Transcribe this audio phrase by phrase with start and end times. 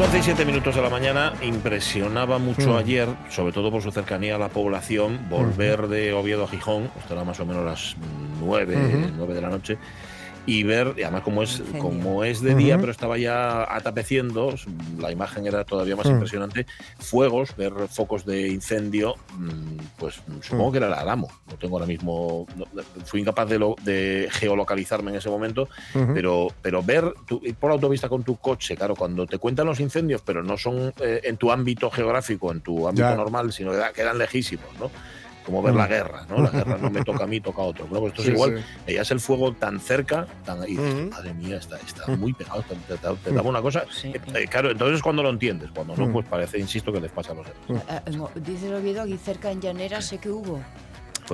[0.00, 2.76] Las 11 y 7 minutos de la mañana impresionaba mucho Mm.
[2.76, 7.22] ayer, sobre todo por su cercanía a la población, volver de Oviedo a Gijón, era
[7.22, 7.96] más o menos las
[8.40, 9.12] 9, Ujú.
[9.18, 9.76] 9 de la noche,
[10.50, 14.52] y ver, y además como es, como es de día, pero estaba ya atapeciendo,
[14.98, 16.10] la imagen era todavía más Mm.
[16.10, 16.66] impresionante,
[16.98, 20.72] fuegos, ver focos de incendio, mm, pues supongo Mm.
[20.72, 22.66] que era el Alamo, no tengo ahora mismo, no-
[23.04, 25.68] fui incapaz de, lo- de geolocalizarme en ese momento,
[26.14, 29.66] pero, pero ver tu- ir por la autovista con tu coche, claro, cuando te cuentan
[29.66, 33.14] los incendios, pero no son eh, en tu ámbito geográfico, en tu ámbito Ya.
[33.14, 34.90] normal, sino que da- quedan lejísimos, ¿no?
[35.44, 35.76] Como ver Mm.
[35.78, 36.42] la guerra, ¿no?
[36.42, 37.86] La guerra no me toca a mí, toca a otro.
[37.86, 38.58] Bueno, pues esto Sí, es igual.
[38.58, 38.64] sí.
[38.86, 41.10] Veías el fuego tan cerca, tan ahí, Ujú.
[41.10, 43.84] madre mía, está, está muy pegado, te, te- te- daba una cosa.
[43.90, 44.08] Sí.
[44.08, 46.12] eh, eh, claro, entonces es cuando lo entiendes, cuando no, Mm.
[46.12, 47.82] pues parece, insisto, que les pasa a los demás.
[47.88, 50.60] Eh, eh, mo- dice el Oviedo aquí cerca en Llanera sé que hubo.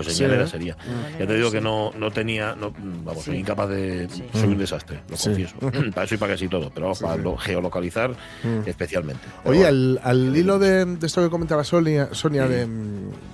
[0.05, 0.12] Pues en
[0.47, 0.50] Sí.
[0.50, 0.77] Sería.
[0.77, 2.72] Llanera, Ya te digo que no, no tenía, no,
[3.05, 4.08] vamos, soy incapaz de.
[4.11, 4.25] Sí.
[4.33, 5.28] Soy un desastre, lo Sí.
[5.30, 5.56] confieso.
[5.94, 8.67] para eso y para casi todo, pero Sí, para lo- geolocalizar Mm.
[8.67, 9.22] especialmente.
[9.42, 9.98] Pero Oye, bueno.
[10.05, 12.67] al, al hilo de, de esto que comentaba Sonia, Sonia de,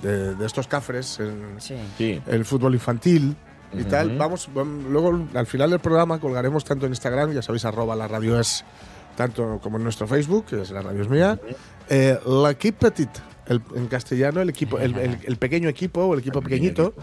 [0.01, 1.75] de- de estos cafres en Sí.
[1.97, 2.21] Sí.
[2.27, 3.35] el fútbol infantil
[3.77, 7.65] y tal, vamos, vam- luego al final del programa colgaremos tanto en Instagram, ya sabéis,
[7.65, 8.63] arroba la radio es,
[9.17, 11.39] tanto como en nuestro Facebook, que es la radio es mía,
[11.89, 13.09] eh, l'equip petit,
[13.47, 16.93] el- en castellano, el equipo, el, el- el pequeño equipo o el equipo pequeñito.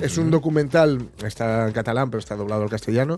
[0.00, 3.16] Es un documental, está en catalán, pero está doblado al castellano,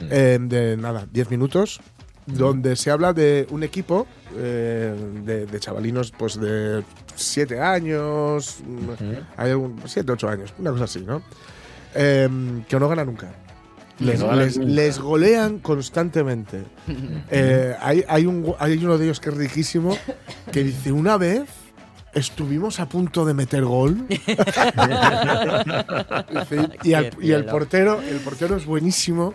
[0.00, 1.80] eh, de nada, 10 minutos,
[2.26, 4.94] donde se habla de un equipo eh,
[5.24, 6.84] de, de chavalinos pues de
[7.16, 8.58] 7 años,
[9.36, 11.22] hay algún, 7, 8 años, una cosa así, ¿no?
[11.94, 12.28] Eh,
[12.68, 13.32] que no gana nunca.
[13.98, 16.62] Les, no les- les golean constantemente.
[17.30, 19.96] Eh, hay, hay, un, hay uno de ellos que es riquísimo
[20.52, 21.42] que dice: Una vez
[22.14, 24.06] estuvimos a punto de meter gol.
[26.82, 29.34] Y, al- y el portero, el portero es buenísimo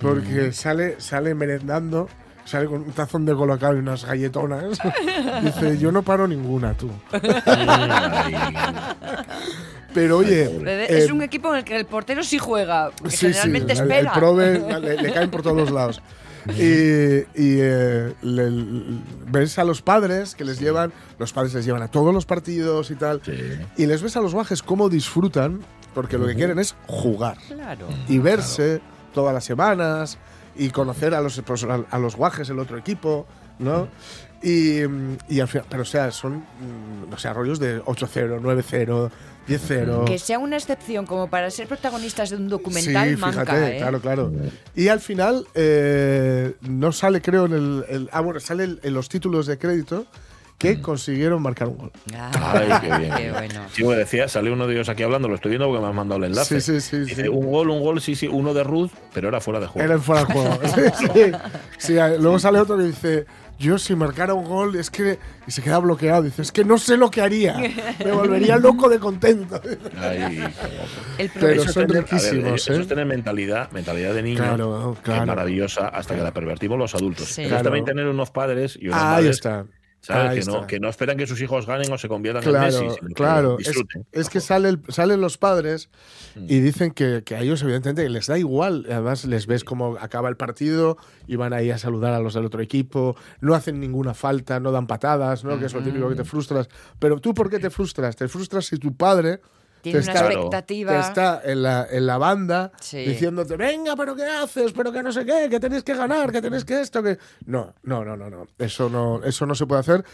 [0.00, 2.08] porque sale, sale merendando,
[2.44, 4.78] sale con un tazón de colocado y unas galletonas.
[5.42, 6.90] Dice, yo no paro ninguna, tú.
[9.94, 13.10] Pero oye, Bebé, eh, es un equipo en el que el portero sí juega, sí,
[13.10, 14.12] sí, generalmente el- el, espera.
[14.14, 16.00] prove le, le caen por todos los lados.
[16.48, 16.60] Y,
[17.40, 18.98] y, eh, le- le-
[19.30, 22.90] ves a los padres que les llevan, los padres les llevan a todos los partidos
[22.90, 23.32] y tal, sí.
[23.76, 25.60] y les ves a los bajes cómo disfrutan,
[25.94, 27.36] porque lo que quieren es jugar.
[27.48, 27.86] Claro.
[28.08, 28.80] y verse
[29.14, 30.18] todas las semanas
[30.56, 33.26] y conocer a los pues, a, los guajes del otro equipo,
[33.58, 33.88] ¿no?
[34.42, 34.80] Y,
[35.28, 39.10] y al final, pero o sea, son mm, o sea, rollos de 8-0, 9-0,
[39.48, 40.04] 10-0.
[40.04, 43.78] Que sea una excepción como para ser protagonistas de un documental Sí, manca, fíjate, ¿eh?
[43.78, 44.32] claro, claro.
[44.76, 48.94] Y al final eh, no sale, creo, en el, el- ah, bueno, sale el- en
[48.94, 50.06] los títulos de crédito
[50.58, 51.92] que consiguieron marcar un gol.
[52.14, 53.14] Ah, Ay, qué bien.
[53.16, 53.62] qué bueno.
[53.72, 55.96] Sí, me decía, salió uno de ellos aquí hablando, lo estoy viendo porque me han
[55.96, 56.60] mandado el enlace.
[56.60, 57.28] Sí, sí, sí, Dice, sí.
[57.28, 59.84] un gol, un gol, sí, sí, uno de Ruth, pero era fuera de juego.
[59.92, 60.58] Era fuera de juego.
[60.76, 61.32] Sí, sí.
[61.78, 63.26] Sí, luego sale otro que dice,
[63.58, 65.18] yo si marcara un gol es que...
[65.46, 66.22] Y se queda bloqueado.
[66.22, 67.56] Dice, es que no sé lo que haría.
[68.04, 69.60] Me volvería loco de contento.
[69.98, 70.42] Ay,
[71.18, 72.80] El Pero Eso son tener- ver, riquísimos, Eso ¿eh?
[72.80, 74.38] es tener mentalidad, mentalidad de niño.
[74.38, 75.26] Claro, que es claro.
[75.26, 77.28] maravillosa hasta que la pervertimos los adultos.
[77.28, 77.44] Sí.
[77.46, 77.62] Claro.
[77.64, 79.64] también tener unos padres y unas Ahí madres, está.
[80.04, 80.66] Que, no, está.
[80.66, 83.56] que no esperan que sus hijos ganen o se conviertan Claro, en Messi, que claro.
[84.10, 85.90] Es, que sale el- salen los padres
[86.34, 86.46] Mm.
[86.48, 88.84] y dicen que, que a ellos, evidentemente, les da igual.
[88.90, 90.96] Además, les ves cómo acaba el partido
[91.28, 93.16] y van ahí a saludar a los del otro equipo.
[93.40, 95.58] No hacen ninguna falta, no dan patadas, ¿no?
[95.58, 96.10] Que es lo típico Mm.
[96.10, 96.68] que te frustras.
[96.98, 98.16] Pero tú, ¿por qué te frustras?
[98.16, 99.40] Te frustras si tu padre.
[99.82, 100.92] Tiene te una está- expectativa.
[100.92, 102.98] te está en la, en la banda Sí.
[103.04, 104.72] diciéndote, venga, pero ¿qué haces?
[104.72, 107.18] Pero que no sé qué, que tenéis que ganar, que tenéis que esto, que...
[107.46, 108.46] No, no, no, no, no.
[108.58, 110.04] Eso no, eso no se puede hacer.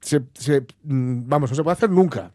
[0.00, 2.32] Se- se- mm, vamos, no se puede hacer nunca.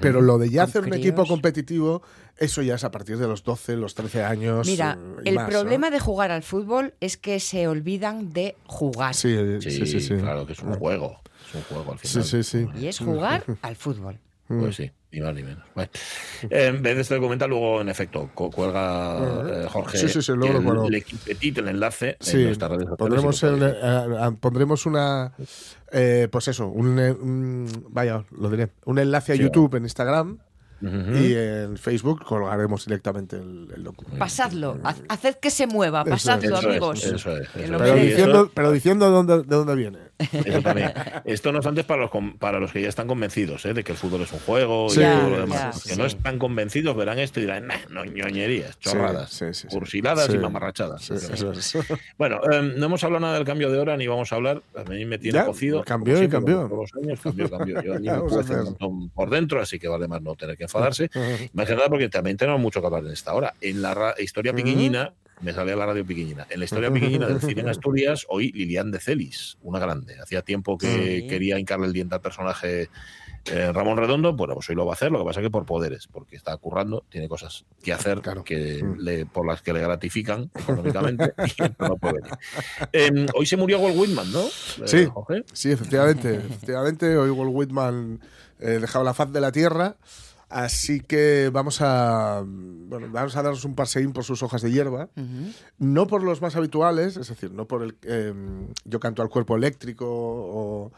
[0.00, 2.00] Pero lo de ya hacer un equipo competitivo,
[2.38, 4.66] eso ya es a partir de los 12, los 13 años.
[4.66, 5.50] Mira, eh, y el más, ¿no?
[5.50, 9.14] problema de jugar al fútbol es que se olvidan de jugar.
[9.14, 10.14] Sí, eh, Sí, sí, sí, sí.
[10.16, 11.20] claro que es un juego.
[11.50, 12.24] Es un juego al Sí, final.
[12.24, 12.66] sí, sí.
[12.80, 14.18] Y es jugar al fútbol.
[14.46, 15.64] Pues sí, ni más ni menos.
[15.74, 15.90] Bueno,
[16.50, 19.16] eh, en vez de este documental, luego, en efecto, cu- cuelga
[19.64, 22.88] eh, Jorge Sí, sí, sí, luego el, el equipetito, el enlace en Sí, nuestras redes
[22.88, 22.98] sociales.
[22.98, 23.74] pondremos, el- eh,
[24.28, 25.32] eh, pondremos una.
[25.92, 28.68] eh, pues eso, un, un- Vaya, lo diré.
[28.84, 30.38] Un enlace a Sí, YouTube en Instagram
[30.80, 34.18] y en Facebook colgaremos directamente el, el documento.
[34.18, 34.78] Pasadlo,
[35.08, 37.04] haced que se mueva, pasadlo, es, Eso es, amigos.
[37.04, 37.90] eso es, Que eso lo es.
[37.90, 39.98] Pero diciendo, pero diciendo de dónde, de dónde viene.
[40.18, 40.92] Eso también.
[41.24, 43.72] Esto no obstante es para los, para los que ya están convencidos ¿eh?
[43.74, 45.60] de que el fútbol es un juego Sí, y todo lo demás.
[45.60, 45.96] ya, Los que sí.
[45.98, 51.10] no están convencidos verán esto y dirán, nah, no, ñoñerías, chorradas, cursiladas y mamarrachadas.
[52.18, 54.62] Bueno, eh, no hemos hablado nada del cambio de hora ni vamos a hablar.
[54.74, 55.82] A mí me tiene Ya, cocido.
[55.84, 56.66] cambió y cambió.
[56.68, 57.82] todos los años, cambió, cambió.
[57.82, 58.54] Yo allí me Vamos a cuece
[58.84, 61.10] un por dentro, así que vale más no tener que enfadarse.
[61.52, 63.54] Más que nada porque también tenemos mucho que hablar en esta hora.
[63.60, 66.46] En la historia piquiñina, me salía la radio piquiñina.
[66.50, 70.18] En la historia piquiñina del cine en Asturias, hoy Lilian de Celis, una grande.
[70.20, 71.26] Hacía tiempo que Sí.
[71.28, 72.88] quería hincarle el diente al personaje
[73.50, 74.34] eh, Ramón Redondo.
[74.34, 76.36] Bueno, pues hoy lo va a hacer, lo que pasa es que por poderes, porque
[76.36, 78.44] está currando, tiene cosas que hacer Claro.
[78.44, 78.98] que Mm.
[78.98, 82.30] le- por las que le gratifican económicamente y no puede venir.
[82.92, 84.42] Em, hoy se murió Walt Whitman, ¿no?
[84.44, 84.50] Eh,
[84.84, 85.06] Sí.
[85.06, 85.44] Jorge.
[85.54, 86.34] Sí, efectivamente.
[86.34, 88.20] efectivamente, hoy Walt Whitman
[88.60, 89.96] eh, dejaba la faz de la tierra.
[90.50, 95.10] Así que vamos a, bueno, vamos a darnos un paseín por sus hojas de hierba.
[95.78, 98.32] No por los más habituales, es decir, no por el eh,
[98.84, 100.92] Yo canto al cuerpo eléctrico o,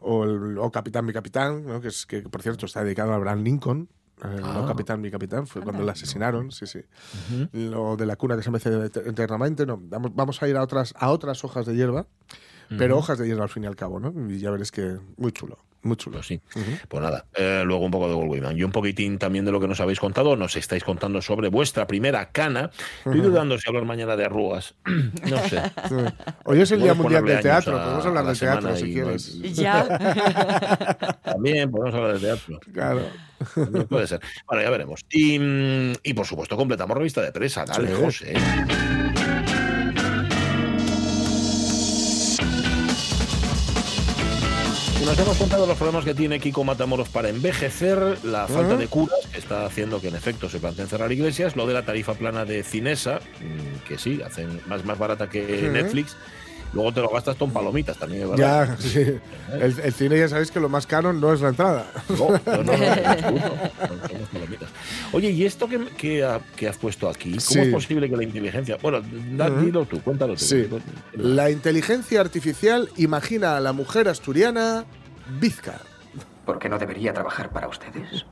[0.00, 1.80] o el O Capitán, mi capitán, ¿no?
[1.80, 3.88] que, es, que por cierto está dedicado a Abraham Lincoln.
[4.24, 4.52] eh, Ah.
[4.54, 5.92] No Capitán, mi capitán, fue cuando Anda.
[5.92, 6.80] le asesinaron, sí, sí.
[7.52, 9.78] Lo de la cuna que se mece eternamente, no.
[9.80, 12.06] Vamos, vamos a ir a otras, a otras hojas de hierba,
[12.78, 14.12] pero hojas de hierba al fin y al cabo, ¿no?
[14.30, 16.16] Y ya veréis que muy chulo, muy chulo.
[16.18, 16.40] Pues sí.
[16.88, 19.68] Pues nada, eh, luego un poco de Whitman y un poquitín también de lo que
[19.68, 20.36] nos habéis contado.
[20.36, 22.70] Nos estáis contando sobre vuestra primera cana.
[23.04, 24.74] Estoy dudando si hablar mañana de arrugas.
[24.84, 25.62] no sé.
[25.88, 25.94] Sí.
[26.44, 28.92] Hoy es el Día Mundial del Teatro, a- podemos hablar la del teatro si no
[28.92, 29.40] quieres.
[29.54, 31.18] Ya.
[31.24, 32.60] También podemos hablar de teatro.
[32.72, 33.02] Claro.
[33.54, 34.20] También puede ser.
[34.46, 35.04] Bueno, ya veremos.
[35.10, 37.64] Y, mm, y, por supuesto, completamos revista de presa.
[37.64, 38.02] Dale, Sí.
[38.02, 38.34] José.
[45.04, 49.18] Nos hemos contado los problemas que tiene Kiko Matamoros para envejecer, la falta de curas,
[49.32, 52.44] que está haciendo que en efecto se planteen cerrar iglesias, lo de la tarifa plana
[52.44, 55.68] de Cinesa, mm, que sí, hacen más, más barata que.
[55.72, 56.16] Netflix,
[56.72, 58.66] luego te lo gastas con palomitas también, verdad.
[58.66, 58.98] Ya, sí.
[59.52, 61.86] El, el cine ya sabéis que lo más caro no es la entrada.
[62.08, 63.46] No, no, no, no, en absoluto.
[63.46, 64.65] Son- son las palomitas.
[65.12, 67.30] Oye, ¿y esto que, que, ha- que has puesto aquí?
[67.30, 67.58] ¿Cómo Sí.
[67.60, 68.76] es posible que la inteligencia...
[68.82, 69.00] Bueno,
[69.32, 70.40] da- dilo tú, cuéntalo tú.
[70.44, 70.68] Sí.
[71.14, 74.84] La inteligencia artificial imagina a la mujer asturiana
[75.40, 75.80] bizca.
[76.44, 78.26] ¿Por qué no debería trabajar para ustedes?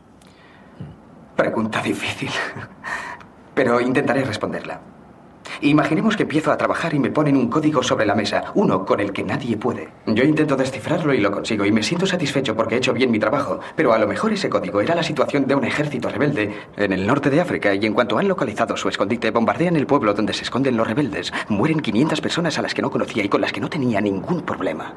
[1.37, 2.31] Pregunta difícil.
[3.55, 4.81] Pero intentaré responderla.
[5.61, 9.01] Imaginemos que empiezo a trabajar y me ponen un código sobre la mesa, uno con
[9.01, 9.89] el que nadie puede.
[10.07, 13.19] Yo intento descifrarlo y lo consigo y me siento satisfecho porque he hecho bien mi
[13.19, 16.93] trabajo, pero a lo mejor ese código era la situación de un ejército rebelde en
[16.93, 20.33] el norte de África y en cuanto han localizado su escondite, bombardean el pueblo donde
[20.33, 21.33] se esconden los rebeldes.
[21.49, 24.43] Mueren 500 personas a las que no conocía y con las que no tenía ningún
[24.43, 24.95] problema.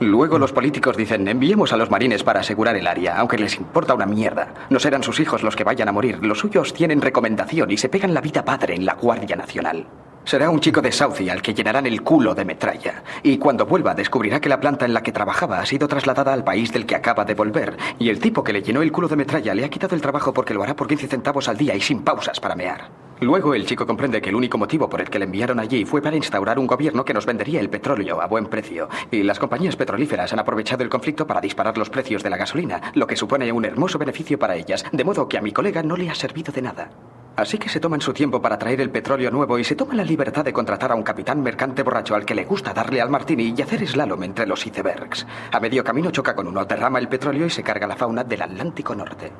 [0.00, 3.94] Luego los políticos dicen, enviemos a los marines para asegurar el área, aunque les importa
[3.94, 4.66] una mierda.
[4.68, 7.88] No serán sus hijos los que vayan a morir, los suyos tienen recomendación y se
[7.88, 9.86] pegan la vida padre en la Guardia Nacional.
[10.24, 13.02] Será un chico de Southie al que llenarán el culo de metralla.
[13.22, 16.44] Y cuando vuelva descubrirá que la planta en la que trabajaba ha sido trasladada al
[16.44, 17.76] país del que acaba de volver.
[17.98, 20.32] Y el tipo que le llenó el culo de metralla le ha quitado el trabajo
[20.32, 22.88] porque lo hará por 15 centavos al día y sin pausas para mear.
[23.20, 26.00] Luego el chico comprende que el único motivo por el que le enviaron allí fue
[26.00, 28.88] para instaurar un gobierno que nos vendería el petróleo a buen precio.
[29.10, 32.92] Y las compañías petrolíferas han aprovechado el conflicto para disparar los precios de la gasolina,
[32.94, 35.96] lo que supone un hermoso beneficio para ellas, de modo que a mi colega no
[35.96, 36.90] le ha servido de nada.
[37.36, 40.04] Así que se toman su tiempo para traer el petróleo nuevo y se toman la
[40.04, 43.52] libertad de contratar a un capitán mercante borracho al que le gusta darle al martini
[43.56, 45.26] y hacer slalom entre los icebergs.
[45.50, 48.42] A medio camino choca con uno, derrama el petróleo y se carga la fauna del
[48.42, 49.32] Atlántico Norte.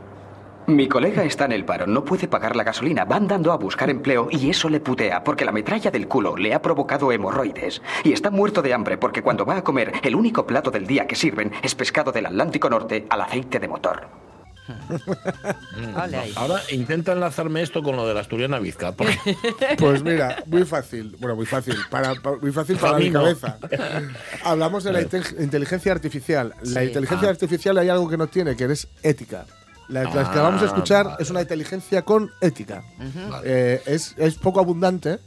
[0.66, 3.90] Mi colega está en el paro, no puede pagar la gasolina, va andando a buscar
[3.90, 7.83] empleo y eso le putea porque la metralla del culo le ha provocado hemorroides.
[8.02, 11.07] Y está muerto de hambre porque cuando va a comer el único plato del día
[11.07, 14.24] que sirven es pescado del Atlántico Norte al aceite de motor.
[16.37, 18.92] Ahora intenta enlazarme esto con lo de la asturiana Vizca.
[18.92, 19.18] Porque
[19.78, 21.16] Pues mira, muy fácil.
[21.21, 21.76] Bueno, muy fácil.
[21.90, 23.21] Para, pa- muy fácil para mi no.
[23.21, 23.59] cabeza.
[24.44, 26.54] Hablamos de la inte- inteligencia artificial.
[26.62, 26.87] La Sí.
[26.88, 27.33] inteligencia Ah.
[27.33, 29.47] artificial hay algo que no tiene, que es ética.
[29.88, 31.16] La, que vamos a Ah, escuchar vale.
[31.21, 32.83] es una inteligencia con ética.
[33.28, 33.42] Vale.
[33.44, 35.18] Eh, es, es poco abundante,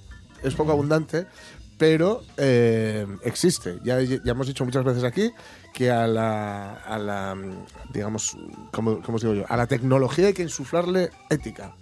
[0.44, 1.28] es poco abundante,
[1.78, 3.78] pero eh, existe.
[3.84, 5.32] Ya, ya hemos dicho muchas veces aquí
[5.78, 7.38] que a la, a la
[7.94, 8.36] digamos,
[8.72, 9.46] ¿cómo, cómo os digo yo?
[9.48, 11.74] A la tecnología hay que insuflarle ética.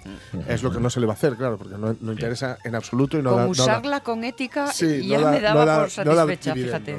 [0.49, 2.75] Es lo que no se le va a hacer, claro, porque no, no interesa en
[2.75, 5.39] absoluto y no Con da, no da- usarla con ética Sí, ya no da- me
[5.39, 6.97] daba no da- por no satisfecha, fíjate.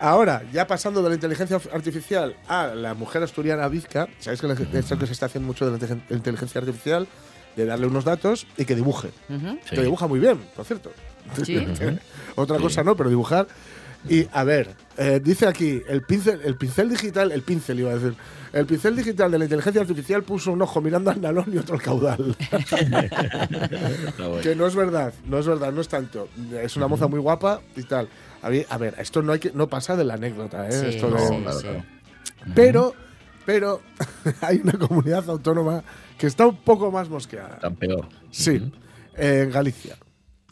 [0.00, 4.48] Ahora, ya pasando de la inteligencia artificial a la mujer asturiana Vizca, sabéis que
[4.98, 7.06] que se está haciendo mucho de la inteligen- inteligencia artificial,
[7.54, 9.12] de darle unos datos y que dibuje.
[9.28, 9.58] Ujú.
[9.70, 9.76] Sí.
[9.76, 10.90] Que dibuja muy bien, por cierto.
[11.44, 11.64] Sí.
[12.34, 13.46] Otra cosa no, pero dibujar.
[14.08, 17.94] Y a ver, eh, dice aquí, el pincel, el pincel digital, el pincel iba a
[17.94, 18.14] decir,
[18.52, 21.74] el pincel digital de la inteligencia artificial puso un ojo mirando al nalón y otro
[21.74, 22.36] al caudal.
[24.42, 26.28] Que no es verdad, no es verdad, no es tanto.
[26.60, 28.08] Es una moza muy guapa y tal.
[28.42, 30.72] A ver, a ver, esto no, hay que, no pasa de la anécdota, ¿eh?
[30.72, 31.62] Sí, Esto de- sí, claro, sí.
[31.66, 31.84] claro.
[32.54, 32.94] Pero,
[33.46, 33.80] pero
[34.42, 35.82] hay una comunidad autónoma
[36.18, 37.58] que está un poco más mosqueada.
[37.58, 38.06] Tan peor.
[38.30, 38.70] Sí,
[39.16, 39.96] en Galicia.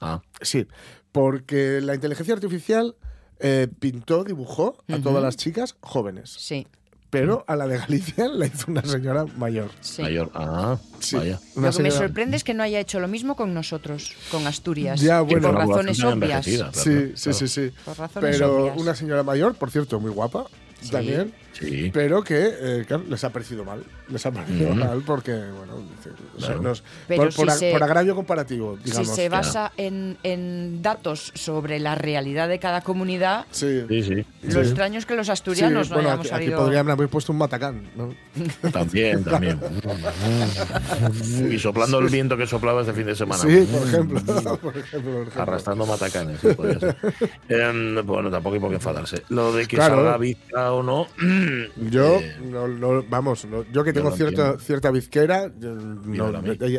[0.00, 0.66] Ah, Sí,
[1.12, 2.96] porque la inteligencia artificial
[3.42, 6.66] eh, pintó, dibujó a todas las chicas jóvenes, Sí,
[7.10, 9.70] pero a la de Galicia la hizo una señora mayor.
[9.82, 10.00] sí.
[10.02, 10.30] mayor.
[10.34, 11.38] Ah, Sí, vaya.
[11.56, 15.00] Lo que me sorprende es que no haya hecho lo mismo con nosotros, con Asturias.
[15.00, 15.48] Ya, bueno.
[15.48, 16.46] por Una razones obvias.
[16.46, 17.38] claro, Sí, sí, claro.
[17.38, 17.72] sí, sí.
[17.84, 18.76] Por razones Pero obvias.
[18.80, 20.46] una señora mayor, por cierto, muy guapa
[20.80, 20.90] Sí.
[20.90, 21.90] también, Sí.
[21.92, 23.84] pero que eh, claro, les ha parecido mal.
[24.08, 24.76] Les ha parecido Ujú.
[24.78, 26.62] mal porque, bueno, dice, o sea, Claro.
[26.62, 29.08] nos- Pero por, por si a- se- por agravio comparativo, digamos.
[29.08, 33.84] si se basa en, en datos sobre la realidad de cada comunidad, Sí.
[33.88, 34.24] Sí, sí.
[34.48, 36.58] lo extraño es que los Sí, asturianos no bueno, hayamos aquí, aquí salido.
[36.60, 38.14] podrían haber puesto un matacán, ¿no?
[38.70, 39.60] También, también.
[41.50, 43.42] y soplando el viento que soplaba este fin de semana.
[43.42, 44.20] Sí, por ejemplo.
[44.24, 45.42] por ejemplo, por ejemplo.
[45.42, 46.40] Arrastrando matacanes.
[46.40, 46.96] sí, podría ser.
[47.48, 49.22] Em, bueno, tampoco hay por qué enfadarse.
[49.28, 49.96] Lo de que Claro.
[49.96, 51.06] salga Vizca o no.
[51.90, 55.50] Yo, eh, no, no- vamos, no- yo que tengo cierta, cierta bizquera,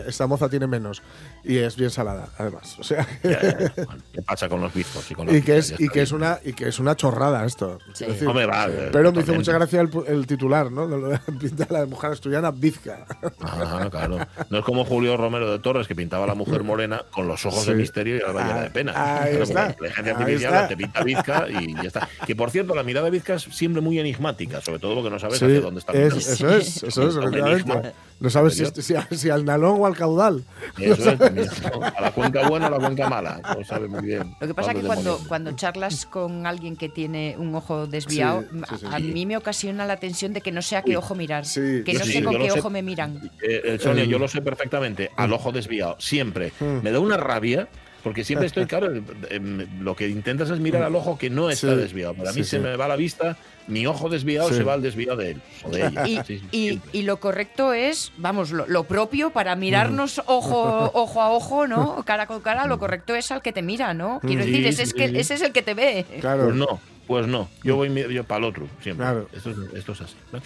[0.07, 1.01] esta moza tiene menos.
[1.43, 2.77] Y es bien salada, además.
[2.79, 3.73] O sea, ya, ya, ya.
[3.85, 5.09] Bueno, ¿Qué pasa con los bizcos?
[5.11, 7.45] Y, con las y que, es, y que es una y que es una chorrada
[7.45, 7.79] esto.
[7.93, 8.05] Sí.
[8.05, 10.87] Es decir, Hombre, va, eh, pero me hizo mucha gracia el, el titular, ¿no?
[10.87, 13.05] De lo de pintar a la mujer asturiana bizca.
[13.41, 14.19] Ajá, claro.
[14.49, 17.45] No es como Julio Romero de Torres que pintaba a la mujer morena con los
[17.45, 19.21] ojos de misterio y la llena Ah, de pena.
[19.23, 20.67] ahí está, La inteligencia artificial está.
[20.67, 22.09] te pinta Vizca y ya está.
[22.25, 25.19] Que por cierto, la mirada de Vizca es siempre muy enigmática, sobre todo porque no
[25.19, 27.93] sabes Sí, hacia dónde está es- eso es, eso es, efectivamente.
[28.19, 30.43] No sabes si, si, al nalón o al caudal.
[30.79, 31.83] Eso es, también, ¿no?
[31.83, 33.41] A la cuenca buena o a la cuenca mala.
[33.57, 34.33] No sabe muy bien.
[34.39, 38.41] Lo que pasa es que cuando, cuando charlas con alguien que tiene un ojo desviado,
[38.43, 38.85] Sí, sí, sí.
[38.89, 41.45] a, a mí me ocasiona la tensión de que no sé a qué ojo mirar.
[41.45, 42.59] sí, que no sí, sé con qué sé.
[42.59, 43.19] ojo me miran.
[43.41, 46.53] Eh, eh, Sonia, yo lo sé perfectamente, al ojo desviado, siempre.
[46.81, 47.67] Me da una rabia.
[48.03, 48.91] Porque siempre estoy, claro,
[49.29, 52.13] em, lo que intentas es mirar al ojo que no está Sí, desviado.
[52.13, 52.63] Para mí sí, se sí.
[52.63, 54.55] me va la vista, mi ojo desviado Sí.
[54.55, 56.03] se va al desviado de él o de ella.
[56.51, 61.65] Y, y- lo correcto es, vamos, lo, lo propio para mirarnos ojo, ojo a ojo,
[61.65, 62.03] ¿no?
[62.03, 64.19] Cara con cara, lo correcto es al que te mira, ¿no?
[64.21, 66.05] Quiero Sí, decir, ese, sí, es que, ese es el que te ve.
[66.19, 66.43] Claro.
[66.45, 67.49] Pues no, pues no.
[67.63, 69.05] Yo voy mi- yo para el otro, siempre.
[69.05, 69.27] Claro.
[69.33, 70.15] Esto, es, esto es así.
[70.31, 70.39] ¿no?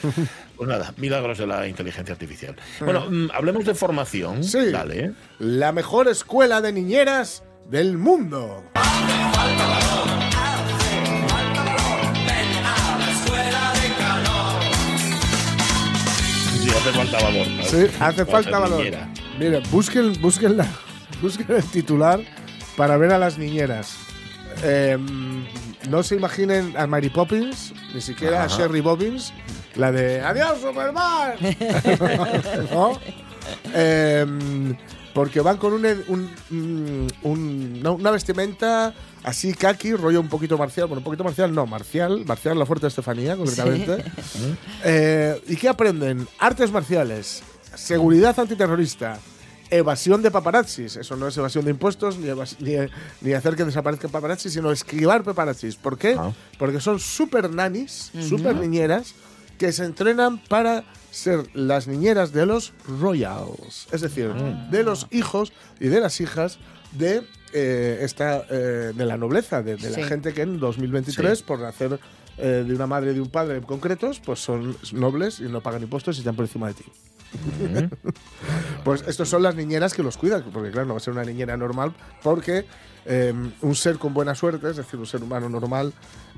[0.56, 2.56] Pues nada, milagros de la inteligencia artificial.
[2.80, 4.44] Bueno, mm, hablemos de formación.
[4.44, 4.72] Sí.
[4.72, 5.12] Dale, ¿eh?
[5.40, 8.64] La mejor escuela de niñeras del mundo.
[16.60, 17.48] Sí, hace falta valor.
[17.48, 17.64] ¿no?
[17.64, 18.78] Sí, hace falta valor.
[18.80, 19.08] niñera.
[19.40, 20.68] Mire, busquen, busquen, la-
[21.22, 22.20] busquen el titular
[22.76, 23.96] para ver a las niñeras.
[24.64, 24.98] Eh,
[25.90, 28.48] no se imaginen a Mary Poppins, ni siquiera a.
[28.48, 29.34] Sherry Bobbins,
[29.76, 31.34] la de ¡Adiós, Superman!
[32.72, 33.00] ¿No?
[33.74, 34.76] Eh,
[35.14, 40.86] porque van con un, un- no, una vestimenta así kaki, rollo un poquito marcial.
[40.88, 42.24] Bueno, un poquito marcial, no, marcial.
[42.26, 44.04] Marcial, la fuerte Estefanía, concretamente.
[44.84, 46.28] Eh, ¿Y qué aprenden?
[46.38, 47.42] Artes marciales,
[47.74, 49.18] seguridad antiterrorista,
[49.70, 50.96] evasión de paparazzis.
[50.96, 52.76] Eso no es evasión de impuestos ni, evas- ni,
[53.22, 55.76] ni hacer que desaparezcan paparazzis, sino esquivar paparazzis.
[55.76, 56.16] ¿Por qué?
[56.18, 56.32] Ah.
[56.58, 59.14] Porque son super nanis, super niñeras,
[59.58, 63.88] que se entrenan para ser las niñeras de los royals.
[63.92, 66.60] Es decir, de los hijos y de las hijas
[66.92, 70.02] de eh, esta eh, de la nobleza, de, de Sí.
[70.02, 71.44] la gente que en 2023, Sí.
[71.48, 72.00] por nacer
[72.38, 75.82] eh, de una madre y de un padre concretos, pues son nobles y no pagan
[75.82, 76.84] impuestos y están por encima de ti.
[78.84, 81.24] Pues estos son las niñeras que los cuidan, porque claro, no va a ser una
[81.24, 81.94] niñera normal,
[82.24, 82.66] porque
[83.06, 85.94] eh, un ser con buena suerte, es decir, un ser humano normal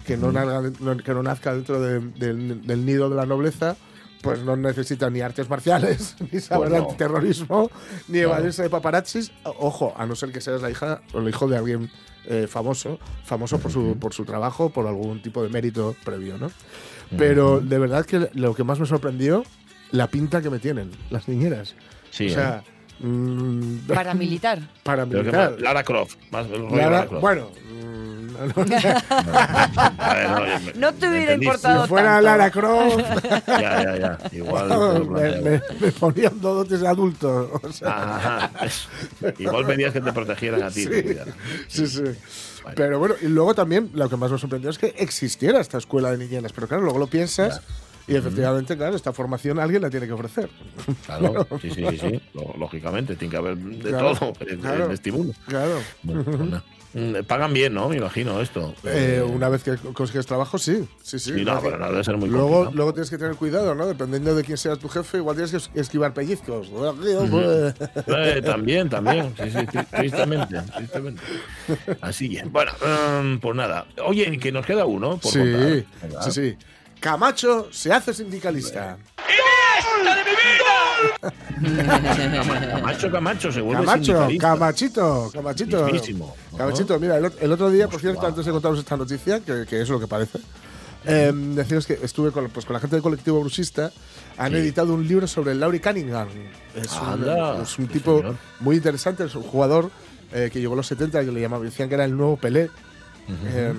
[0.05, 3.75] que no, no- que no nazca dentro de- del, del nido de la nobleza,
[4.21, 6.85] pues no necesita ni artes marciales, ni saber Pues no.
[6.87, 7.71] antiterrorismo,
[8.07, 8.29] ni Claro.
[8.35, 9.31] evadirse de paparazzis.
[9.43, 11.89] Ojo, a no ser que seas la hija o el hijo de alguien
[12.25, 16.51] eh, famoso, famoso por su, por su trabajo, por algún tipo de mérito previo, ¿no?
[17.17, 19.43] Pero de verdad que lo que más me sorprendió,
[19.91, 21.75] la pinta que me tienen las niñeras.
[22.11, 22.63] Sí, o sea,
[22.99, 24.59] mm, Paramilitar.
[24.83, 25.51] para Pero que militar.
[25.51, 26.15] más- Lara Croft.
[26.31, 27.21] Más Lara- Lara Croft.
[27.21, 28.75] bueno, mm, no, no,
[29.97, 32.23] A ver, no, me- No te hubiera importado si fuera tanto.
[32.25, 32.97] Lara Croft,
[33.47, 34.17] Ya, ya, ya.
[34.31, 35.07] Igual.
[35.09, 37.59] me, me, me ponían dotes de adulto.
[37.61, 38.49] O sea.
[39.37, 40.83] Igual pedías que te protegieran a ti.
[40.85, 41.01] sí,
[41.67, 42.01] sí, sí.
[42.63, 42.75] Vale.
[42.75, 46.11] Pero bueno, y luego también lo que más me sorprendió es que existiera esta escuela
[46.11, 46.51] de niñeras.
[46.53, 47.61] Pero claro, luego lo piensas
[48.09, 50.49] Y efectivamente, claro, esta formación alguien la tiene que ofrecer.
[51.05, 52.21] Claro, sí, sí, sí.
[52.33, 54.91] Lo- Lógicamente, tiene que haber de Claro, todo en, claro.
[54.91, 55.33] en mundo.
[55.47, 55.75] Claro.
[56.03, 56.61] Bueno, pues.
[56.91, 57.87] Mm, Pagan bien, ¿no?
[57.87, 58.73] Me imagino esto.
[58.83, 60.87] Eh, una vez que consigues trabajo, sí.
[61.03, 61.33] Sí, sí.
[61.35, 62.75] Sí, no, pero no debe ser muy luego, complicado.
[62.75, 63.85] luego tienes que tener cuidado, ¿no?
[63.85, 66.67] Dependiendo de quién sea tu jefe, igual tienes que es- esquivar pellizcos.
[68.07, 69.33] Eh, también, también.
[69.37, 71.21] Sí, sí, tri- tristemente, tristemente.
[72.01, 72.71] Así que, bueno,
[73.23, 73.85] mm, pues nada.
[74.05, 75.39] Oye, que nos queda uno por Sí,
[76.01, 76.23] contar.
[76.23, 76.57] Sí, sí.
[76.99, 78.97] Camacho se hace sindicalista.
[82.71, 84.47] Camacho, Camacho, se vuelve Camacho, sindicalista.
[84.49, 85.83] Camachito, Camachito.
[85.85, 86.35] Mismísimo.
[86.57, 89.65] Camachito, mira, el, ot- el otro día, por cierto, antes de contaros esta noticia, que,
[89.67, 90.39] que es lo que parece,
[91.05, 93.91] eh, deciros que estuve con, pues, con la gente del colectivo brusista,
[94.37, 94.57] han Sí.
[94.57, 96.27] editado un libro sobre Laurie Cunningham.
[96.75, 98.35] Es un, es tipo señor.
[98.59, 99.89] muy interesante, es un jugador
[100.33, 102.69] eh, que llegó a los 70, que le llamaban, decían que era el nuevo Pelé.
[103.47, 103.73] Eh,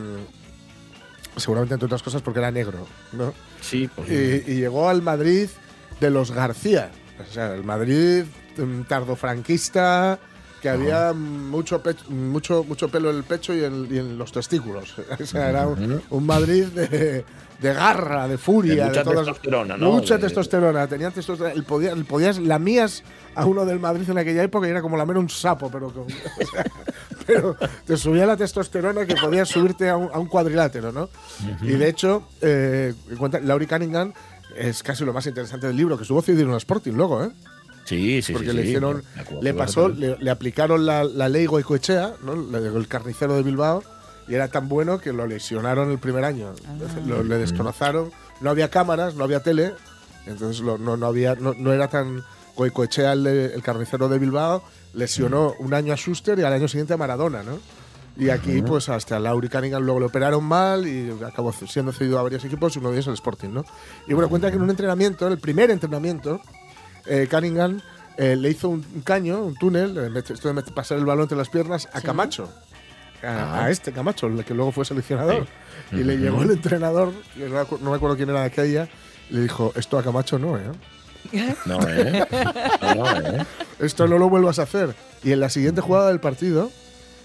[1.41, 3.33] seguramente entre otras cosas porque era negro, ¿no?
[3.61, 5.49] Sí, pues y, y llegó al Madrid
[6.01, 6.91] de los García.
[7.29, 8.25] O sea, el Madrid
[8.57, 10.19] mm, tardofranquista,
[10.61, 14.95] que había mucho, mucho, mucho pelo en el pecho y en, y en los testículos.
[15.21, 17.25] O sea, era un, un Madrid de,
[17.61, 19.93] de garra, de furia, De mucha todas- testosterona, ¿no?
[19.93, 20.87] Mucha De- testosterona.
[20.87, 21.55] Tenían testosterona.
[21.55, 23.03] El podía, el podías, lamías
[23.35, 26.05] a uno del Madrid en aquella época y era como lamer un sapo, pero, con-
[26.05, 26.65] o sea,
[27.27, 31.09] pero te subía la testosterona que podías subirte a un, a un cuadrilátero, ¿no?
[31.63, 34.13] Y de hecho, eh, cuenta, Laurie Cunningham
[34.57, 37.31] es casi lo más interesante del libro, que estuvo cedido en un Sporting luego, ¿eh?
[37.85, 38.69] sí, sí, Porque sí, le sí.
[38.69, 42.37] hicieron, acuerdo le pasó, le, le aplicaron la, la ley Goicoechea, ¿no?
[42.37, 43.83] De- el carnicero de Bilbao,
[44.31, 46.53] y era tan bueno que lo lesionaron el primer año.
[46.71, 48.11] Entonces, lo- le destrozaron,
[48.41, 49.75] no había cámaras, no había tele,
[50.27, 52.23] entonces lo- no, no había, no, no era tan
[52.57, 54.63] Goicoechea el, el carnicero de Bilbao,
[54.95, 57.59] lesionó un año a Schuster y al año siguiente a Maradona, ¿no?
[58.17, 62.23] Y aquí, pues hasta Lauri Cunningham luego le operaron mal y acabó siendo cedido a
[62.23, 63.65] varios equipos y uno de ellos el Sporting, ¿no?
[64.09, 66.41] Y bueno, cuenta que en un entrenamiento, en el primer entrenamiento,
[67.07, 67.81] eh, Cunningham
[68.19, 71.89] eh, le hizo un, caño, un túnel, esto de pasar el balón entre las piernas
[71.95, 72.49] a Camacho.
[73.23, 75.47] A, a este Camacho, el que luego fue seleccionador.
[75.93, 78.47] Y le llegó el entrenador, que no, me acu- no me acuerdo quién era de
[78.47, 78.89] aquella,
[79.29, 80.63] y le dijo, esto a Camacho no, ¿eh?
[81.67, 82.25] No, ¿eh?
[82.97, 83.47] No, ¿eh?
[83.79, 84.95] Esto no lo vuelvas a hacer.
[85.23, 86.71] Y en la siguiente jugada del partido,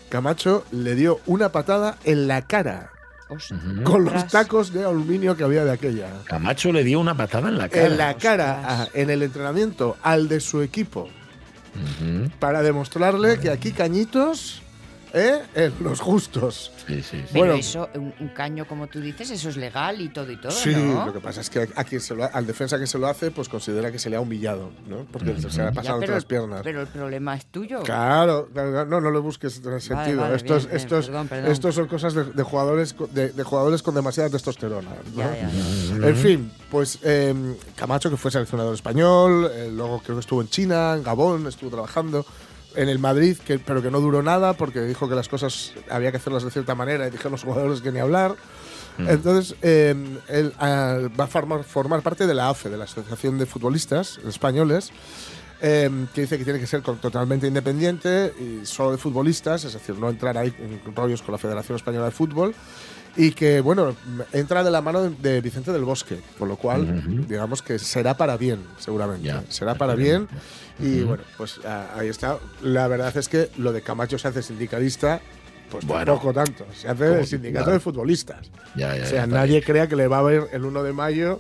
[0.10, 2.92] Camacho le dio una patada en la cara
[3.84, 6.10] con los tacos de aluminio que había de aquella.
[6.26, 7.86] Camacho le dio una patada en la cara.
[7.88, 8.90] En la cara, Ostras.
[8.94, 11.10] en el entrenamiento, al de su equipo,
[12.40, 14.62] para demostrarle que aquí cañitos,
[15.16, 15.42] ¿eh?
[15.56, 16.72] En los justos.
[16.86, 17.18] Sí, sí, sí.
[17.32, 17.54] Pero Bueno.
[17.56, 20.74] eso, un, un caño, como tú dices, eso es legal y todo y todo, Sí,
[20.76, 21.06] ¿no?
[21.08, 23.08] lo que pasa es que a quien se lo ha- al defensa que se lo
[23.08, 25.06] hace, pues considera que se le ha humillado, ¿no?
[25.12, 26.62] Porque se le ha Ya, pasado entre las piernas.
[26.64, 27.82] pero el problema es tuyo.
[27.84, 30.22] Claro, no, no lo busques en ese sentido.
[30.22, 31.52] vale, estos, bien, bien, estos, perdón, perdón.
[31.52, 34.90] estos son cosas de, de jugadores de, de jugadores con demasiada testosterona.
[35.16, 35.18] ¿no?
[35.22, 36.08] Ya, ya, ya.
[36.10, 37.34] En fin, pues eh,
[37.76, 41.70] Camacho, que fue seleccionador español, eh, luego creo que estuvo en China, en Gabón, estuvo
[41.70, 42.26] trabajando.
[42.76, 46.12] En el Madrid, que, pero que no duró nada porque dijo que las cosas había
[46.12, 48.36] que hacerlas de cierta manera y dijeron los jugadores que ni hablar.
[48.98, 49.94] Entonces, eh,
[50.30, 54.20] él ah, va a formar, formar parte de la AFE, de la Asociación de Futbolistas
[54.26, 54.92] Españoles,
[55.62, 59.74] eh, que dice que tiene que ser con- totalmente independiente y solo de futbolistas, es
[59.74, 62.56] decir, no entrar ahí en rollos con la Federación Española de Fútbol,
[63.18, 63.96] y que, bueno,
[64.34, 68.36] entra de la mano de, Vicente del Bosque, con lo cual, digamos que será para
[68.38, 69.28] bien, seguramente.
[69.28, 70.28] Ya, será para bien.
[70.80, 72.38] Y bueno, pues ah, ahí está.
[72.62, 75.22] La verdad es que lo de Camacho se hace sindicalista,
[75.70, 76.06] pues Bueno.
[76.06, 76.66] tampoco tanto.
[76.74, 77.74] Se hace el sindicato claro.
[77.74, 78.50] de futbolistas.
[78.76, 80.94] Ya, ya, O sea, ya, nadie crea que le va a ver el 1 de
[80.94, 81.40] mayo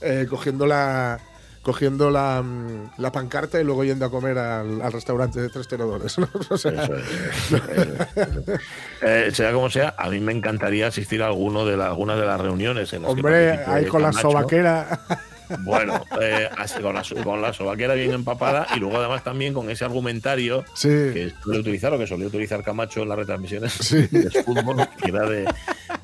[0.00, 1.20] eh, cogiendo la
[1.62, 5.68] cogiendo la, mm, la pancarta y luego yendo a comer al, al restaurante de tres
[5.68, 6.16] tenedores.
[6.18, 6.26] ¿no?
[6.50, 7.04] O sea, Eso es.
[9.02, 12.26] Eh, sea como sea, a mí me encantaría asistir a alguno de la, alguna de
[12.26, 12.92] las reuniones.
[12.94, 15.00] En las hombre, ahí con la sobaquera.
[15.60, 19.70] Bueno, eh, así, con, la, con la sobaquera bien empapada y luego además también con
[19.70, 20.88] ese argumentario Sí.
[20.88, 24.06] que suele utilizar o que solía utilizar Camacho en las retransmisiones Sí.
[24.10, 25.44] de fútbol, que era de,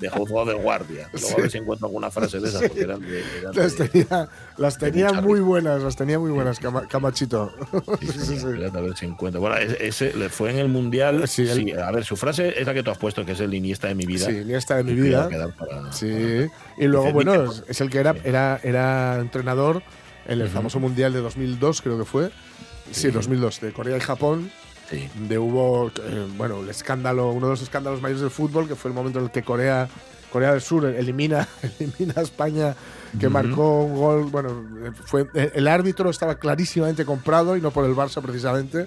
[0.01, 1.09] de juzgado de guardia.
[1.13, 1.35] Luego Sí.
[1.37, 3.23] a ver si encuentro alguna frase de esas, porque eran de.
[3.41, 7.53] eran Las tenía, las tenía muy buenas, las tenía muy buenas, Cama- Camachito.
[8.01, 9.41] Sí, a ver si encuentro.
[9.41, 11.25] Bueno, ese, fue en el mundial.
[11.39, 13.89] Él- a ver, su frase es la que tú has puesto, que es el Iniesta
[13.89, 14.27] de mi vida.
[14.27, 15.29] Sí, ni esta de mi vida.
[15.59, 16.47] para- Sí,
[16.79, 19.83] y luego, bueno, "Dice, es, es el que era, era, era entrenador
[20.27, 22.31] en el famoso Mundial de 2002, creo que fue.
[22.91, 23.11] Sí, Sí.
[23.11, 24.51] 2002, de Corea y Japón,
[24.91, 25.09] Sí.
[25.15, 28.91] donde hubo, eh, bueno, el escándalo, uno de los escándalos mayores del fútbol, que fue
[28.91, 29.89] el momento en el que Corea,
[30.31, 32.75] Corea del Sur elimina, elimina a España,
[33.19, 37.71] que marcó un gol, bueno, eh, fue, eh, el árbitro estaba clarísimamente comprado y no
[37.71, 38.87] por el Barça precisamente.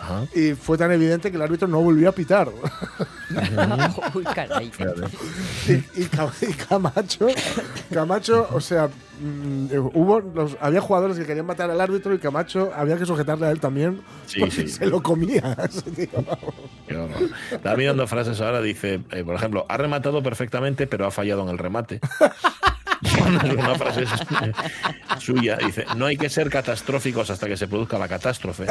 [0.00, 0.24] Ajá.
[0.34, 2.48] y fue tan evidente que el árbitro no volvió a pitar.
[4.14, 4.70] Uy, caray.
[5.66, 7.26] y, y Ca- y Camacho,
[7.92, 8.88] Camacho, o sea,
[9.20, 13.46] mm, hubo los- había jugadores que querían matar al árbitro y Camacho había que sujetarle
[13.46, 14.68] a él también Sí, porque sí.
[14.68, 15.56] se lo comía.
[16.90, 17.28] horror.
[17.50, 21.48] Estaba mirando frases ahora, dice, eh, por ejemplo, ha rematado perfectamente, pero ha fallado en
[21.50, 22.00] el remate.
[23.58, 24.04] Una frase
[25.18, 28.66] suya, dice, no hay que ser catastróficos hasta que se produzca la catástrofe.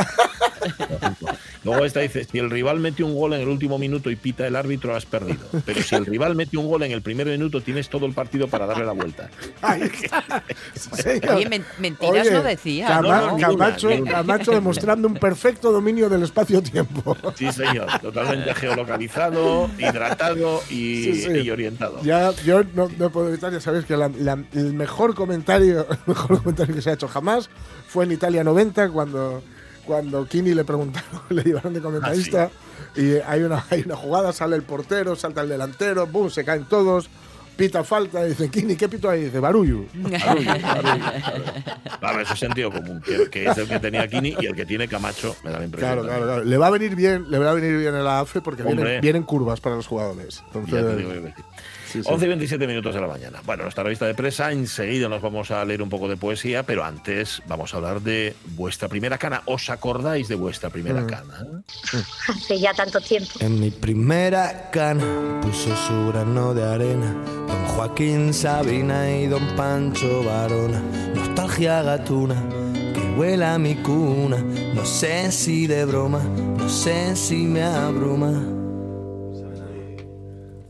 [1.63, 4.47] Luego esta dice, si el rival mete un gol en el último minuto y pita
[4.47, 5.39] el árbitro, has perdido.
[5.65, 8.47] Pero si el rival mete un gol en el primer minuto, tienes todo el partido
[8.47, 9.29] para darle la vuelta.
[11.33, 12.87] Oye, men- mentiras Oye, no decía.
[12.87, 14.11] Cama- No, no, ninguna, Camacho, ninguna.
[14.11, 17.17] Camacho demostrando un perfecto dominio del espacio-tiempo.
[17.35, 21.31] Sí, señor, totalmente geolocalizado, hidratado y, Sí, sí.
[21.39, 22.01] y orientado.
[22.03, 25.97] Ya, yo no, no puedo evitar, ya sabéis que la- la- el mejor comentario, el
[26.05, 27.49] mejor comentario que se ha hecho jamás
[27.87, 29.43] fue en Italia 90 cuando
[29.87, 32.51] cuando Kini le preguntaron, le llevaron de comentarista
[32.95, 36.65] y hay una hay una jugada, sale el portero, salta el delantero, boom, se caen
[36.65, 37.09] todos,
[37.55, 39.23] pita falta, y dice Kini, ¿qué pito ahí?
[39.23, 39.85] Dice Barullo.
[39.93, 41.05] Barullo.
[41.99, 44.65] Claro, eso es sentido común, que, que es el que tenía Kini y el que
[44.65, 45.93] tiene Camacho, me da la impresión.
[45.93, 46.43] Claro, claro, claro.
[46.43, 49.01] Le va a venir bien, le va a venir bien en la AFE porque vienen,
[49.01, 50.43] vienen curvas para los jugadores.
[50.53, 51.33] Entonces,
[51.91, 52.01] Sí.
[52.05, 53.41] 11 y 27 minutos de la mañana.
[53.45, 56.83] Bueno, nuestra revista de prensa, enseguida nos vamos a leer un poco de poesía, pero
[56.83, 59.41] antes vamos a hablar de vuestra primera cana.
[59.45, 61.07] ¿Os acordáis de vuestra primera Mm.
[61.07, 61.63] cana?
[62.27, 63.31] Hace ya tanto tiempo.
[63.39, 67.13] En mi primera cana puso su grano de arena
[67.47, 70.81] Don Joaquín Sabina y Don Pancho Varona
[71.15, 72.35] Nostalgia gatuna
[72.93, 74.37] que huela a mi cuna
[74.73, 78.31] No sé si de broma, no sé si me abruma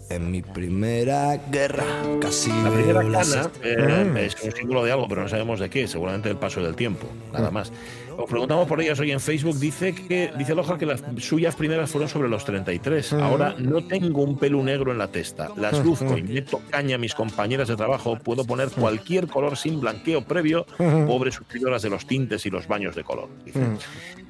[0.09, 1.83] En mi primera guerra.
[2.21, 5.87] Casi La primera cana eh, es un símbolo de algo, pero no sabemos de qué,
[5.87, 7.71] seguramente el paso del tiempo, nada más.
[8.17, 9.59] Os preguntamos por ellas hoy en Facebook.
[9.59, 13.13] Dice que dice Loja que las suyas primeras fueron sobre los 33.
[13.13, 15.49] Ahora no tengo un pelo negro en la testa.
[15.55, 18.17] Las luzco y meto caña a mis compañeras de trabajo.
[18.17, 20.65] Puedo poner cualquier color sin blanqueo previo.
[20.77, 23.29] Pobres suscriptoras de los tintes y los baños de color.
[23.45, 23.59] Dice.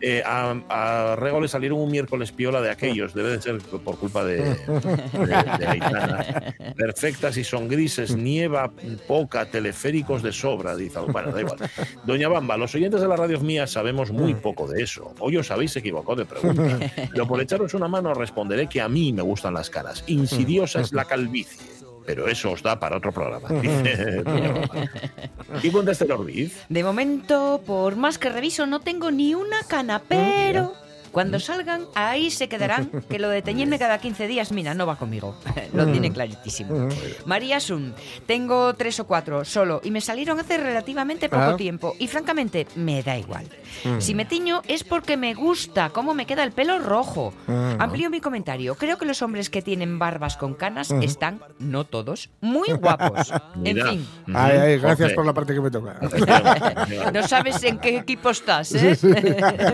[0.02, 3.14] Eh, a, a Rego le salieron un miércoles piola de aquellos.
[3.14, 6.56] Debe de ser por culpa de, de, de Aitana.
[6.76, 8.72] Perfectas y son grises, nieva
[9.08, 11.00] poca, teleféricos de sobra, dice.
[11.00, 11.58] Bueno, da igual.
[12.06, 15.14] Doña Bamba, los oyentes de la radio mía sabemos muy poco de eso.
[15.20, 16.80] Hoy os habéis equivocado de pregunta.
[17.12, 20.04] Pero por echaros una mano responderé que a mí me gustan las caras.
[20.08, 21.62] Insidiosa es la calvicie.
[22.04, 23.48] Pero eso os da para otro programa.
[25.62, 26.66] ¿Y cuenta este Orbiz?
[26.70, 30.74] De momento, por más que reviso, no tengo ni una cana, pero
[31.18, 32.92] cuando salgan, ahí se quedarán.
[33.10, 35.36] Que lo de teñirme cada 15 días, mira, no va conmigo.
[35.74, 36.90] lo tiene clarísimo.
[37.26, 37.96] María Sun,
[38.28, 41.58] tengo tres o cuatro solo y me salieron hace relativamente poco Ah.
[41.58, 41.96] tiempo.
[41.98, 43.48] Y francamente, me da igual.
[43.98, 47.34] Si me tiño es porque me gusta cómo me queda el pelo rojo.
[47.80, 48.76] Amplío mi comentario.
[48.76, 53.32] Creo que los hombres que tienen barbas con canas están, no todos, muy guapos.
[53.56, 53.90] en Mira.
[53.90, 54.08] fin.
[54.36, 56.00] Ay, ay, gracias por la parte que me toca.
[57.12, 58.96] No sabes en qué equipo estás, ¿eh?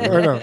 [0.09, 0.39] bueno,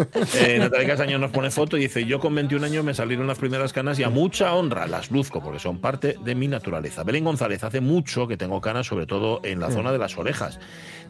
[0.40, 3.38] Eh, Natalia Castaño nos pone foto y dice: Yo con 21 años me salieron las
[3.38, 7.04] primeras canas y a mucha honra las luzco porque son parte de mi naturaleza.
[7.04, 10.58] Belén González, hace mucho que tengo canas, sobre todo en la zona de las orejas.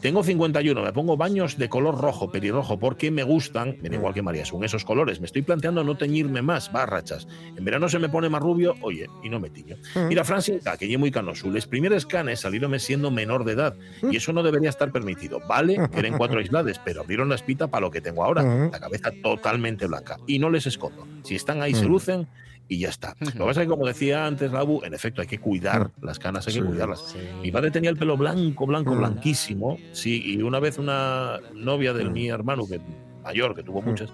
[0.01, 4.23] Tengo 51, me pongo baños de color rojo, pelirrojo, porque me gustan, ven igual que
[4.23, 5.21] María, son esos colores.
[5.21, 7.29] Me estoy planteando no teñirme más, va rachas.
[7.55, 9.77] En verano se me pone más rubio, oye, y no me tiño.
[10.09, 14.17] Mira, Francita, que llevo muy canoso, les primeras canes salieron siendo menor de edad y
[14.17, 15.41] eso no debería estar permitido.
[15.47, 18.81] Vale, que eran cuatro aislades, pero abrieron la espita para lo que tengo ahora, la
[18.81, 20.17] cabeza totalmente blanca.
[20.27, 21.07] Y no les escondo.
[21.23, 22.27] Si están ahí, se lucen
[22.69, 23.17] y ya está.
[23.21, 26.19] Lo que pasa es que, como decía antes Labu, en efecto, hay que cuidar las
[26.19, 27.17] canas, hay que Sí, cuidarlas.
[27.43, 32.05] Mi padre tenía el pelo blanco, blanco, blanquísimo, sí, y una vez una novia de
[32.05, 32.81] mi hermano, que
[33.23, 34.11] mayor, que tuvo muchas,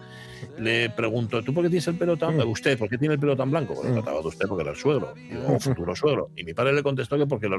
[0.58, 2.40] le preguntó, ¿tú por qué tienes el pelo tan...
[2.40, 3.74] ¿Usted por qué tiene el pelo tan blanco?
[3.74, 6.30] Porque trataba de usted porque era el suegro, digo, o futuro suegro.
[6.36, 7.58] Y mi padre le contestó que porque lo,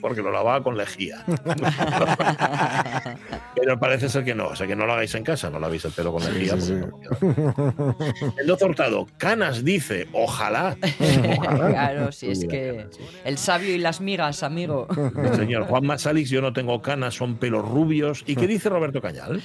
[0.00, 1.24] porque lo lavaba con lejía.
[3.54, 5.84] Pero parece ser que no, o sea, que no lo hagáis en casa, no lavéis
[5.84, 6.60] el pelo con lejía.
[6.60, 7.96] sí, porque no.
[8.38, 10.76] Endozo Hurtado, canas dice, ojalá.
[11.38, 11.70] Ojalá.
[11.70, 13.00] Claro, si es que sí.
[13.24, 14.86] el sabio y las migas, amigo.
[15.36, 18.24] Señor Juan Masalix, yo no tengo canas, son pelos rubios.
[18.26, 19.42] ¿Y qué dice Roberto Cañal?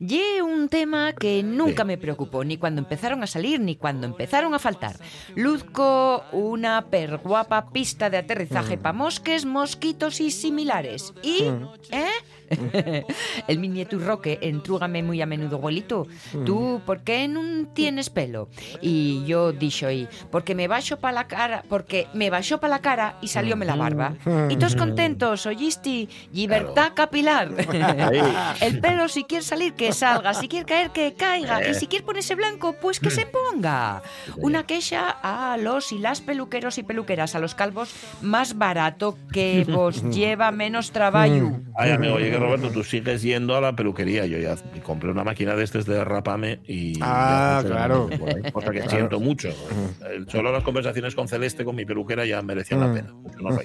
[0.00, 4.54] Y un tema que nunca me preocupó, ni cuando empezaron a salir, ni cuando empezaron
[4.54, 4.96] a faltar.
[5.34, 11.12] Luzco una perguapa pista de aterrizaje para mosques, mosquitos y similares.
[11.22, 11.44] Y,
[11.90, 12.08] ¿eh?
[13.46, 16.06] El mi nieto Roque entrúgame muy a menudo, abuelito,
[16.44, 18.48] tú, ¿por qué no tienes pelo?
[18.80, 22.80] Y yo dixo y porque me baixo para la cara, porque me baixó para la
[22.80, 24.14] cara y salióme la barba.
[24.48, 27.50] Y todos contentos, oyisti, libertad capilar.
[28.60, 32.04] El pelo si quiere salir que salga, si quiere caer que caiga, y si quiere
[32.04, 34.02] ponerse blanco, pues que se ponga.
[34.36, 39.66] Una queja a los y las peluqueros y peluqueras, a los calvos, más barato que
[39.68, 40.02] vos.
[40.10, 41.60] Lleva menos trabajo.
[41.76, 44.26] Ay, amigo, que Roberto, tú sigues yendo a la peluquería.
[44.26, 46.98] Yo ya compré una máquina de estos de rapame y.
[47.00, 48.08] Ah, claro.
[48.52, 49.50] Cosa que siento mucho.
[50.28, 53.12] Solo las conversaciones con Celeste, con mi peluquera, ya merecían la pena.
[53.12, 53.60] Mucho nos.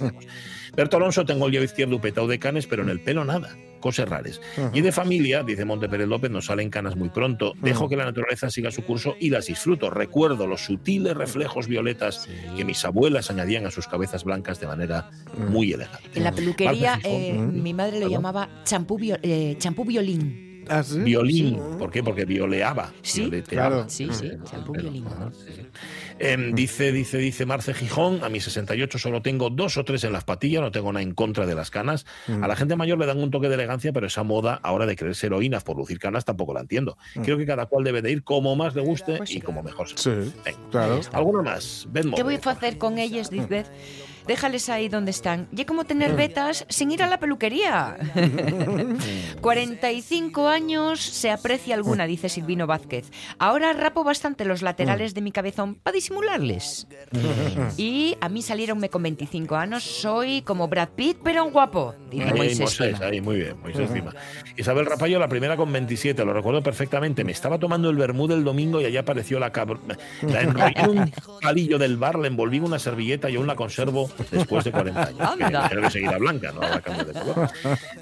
[0.76, 3.56] Berto Alonso, tengo el yo izquierdo petado de canes, pero en el pelo nada.
[3.80, 4.42] Cosas raras.
[4.74, 7.54] Y de familia, dice Monte Pérez López, nos salen canas muy pronto.
[7.62, 9.92] Dejo que la naturaleza siga su curso y las disfruto.
[9.92, 15.12] Recuerdo los sutiles reflejos violetas que mis abuelas añadían a sus cabezas blancas de manera
[15.50, 16.10] muy elegante.
[16.16, 20.45] En la peluquería, eh, mi madre lo llamaba champú, eh, champú violín.
[20.70, 21.00] ¿Ah, sí?
[21.00, 22.04] Violín, ¿por qué?
[22.04, 22.92] Porque violeaba.
[23.02, 23.70] Sí, violeteaba.
[23.70, 23.90] claro.
[23.90, 25.06] Sí, sí, champú violín.
[25.08, 25.62] ajá, sí, sí.
[26.18, 30.14] Em, dice, dice, dice Marce Gijón, a mis 68 solo tengo dos o tres en
[30.14, 32.06] las patillas, no tengo nada en contra de las canas.
[32.42, 34.96] A la gente mayor le dan un toque de elegancia, pero esa moda ahora de
[34.96, 36.98] creerse heroínas por lucir canas tampoco la entiendo.
[37.24, 39.90] Creo que cada cual debe de ir como más le guste Pues y como mejor
[39.90, 40.60] se Sí, Venga.
[40.72, 41.02] claro.
[41.12, 41.88] ¿Alguno más?
[42.16, 43.66] ¿Qué voy a hacer con ellas, dice?
[44.28, 45.48] Déjales ahí donde están.
[45.56, 47.98] Y como tener betas sin ir a la peluquería.
[49.42, 53.12] 45 años se aprecia alguna, dice Silvino Vázquez.
[53.38, 56.88] Ahora rapo bastante los laterales de mi cabezón para disimularles.
[57.78, 59.84] Y a mí salieronme con 25 años.
[59.84, 62.60] Soy como Brad Pitt, pero un guapo, dice Ahí, Moisés.
[62.60, 63.06] Moisés, Cima.
[63.08, 64.14] ahí, muy bien, Moisés Cima.
[64.58, 67.24] Isabel Rapallo, la primera con 27, lo recuerdo perfectamente.
[67.24, 69.80] Me estaba tomando el vermú del domingo y allá apareció la cabra.
[70.22, 73.56] La enrollé en un palillo del bar, la envolví en una servilleta y aún la
[73.56, 75.20] conservo después de 40 años.
[75.22, 75.70] Anda.
[75.70, 77.50] Creo que seguirá blanca, no habrá cambio de color.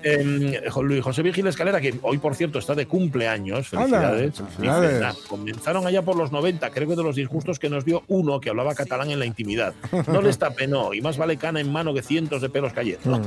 [0.03, 3.67] Eh, Luis José Virgil Escalera, que hoy, por cierto, está de cumpleaños.
[3.69, 4.39] Felicidades.
[4.39, 4.89] Anda, felicidades.
[4.91, 8.03] Dice, "Nah, comenzaron allá por los 90, creo que de los disgustos que nos dio
[8.07, 9.73] uno que hablaba catalán en la intimidad.
[10.07, 13.21] No les tapenó, y más vale cana en mano que cientos de pelos cayendo.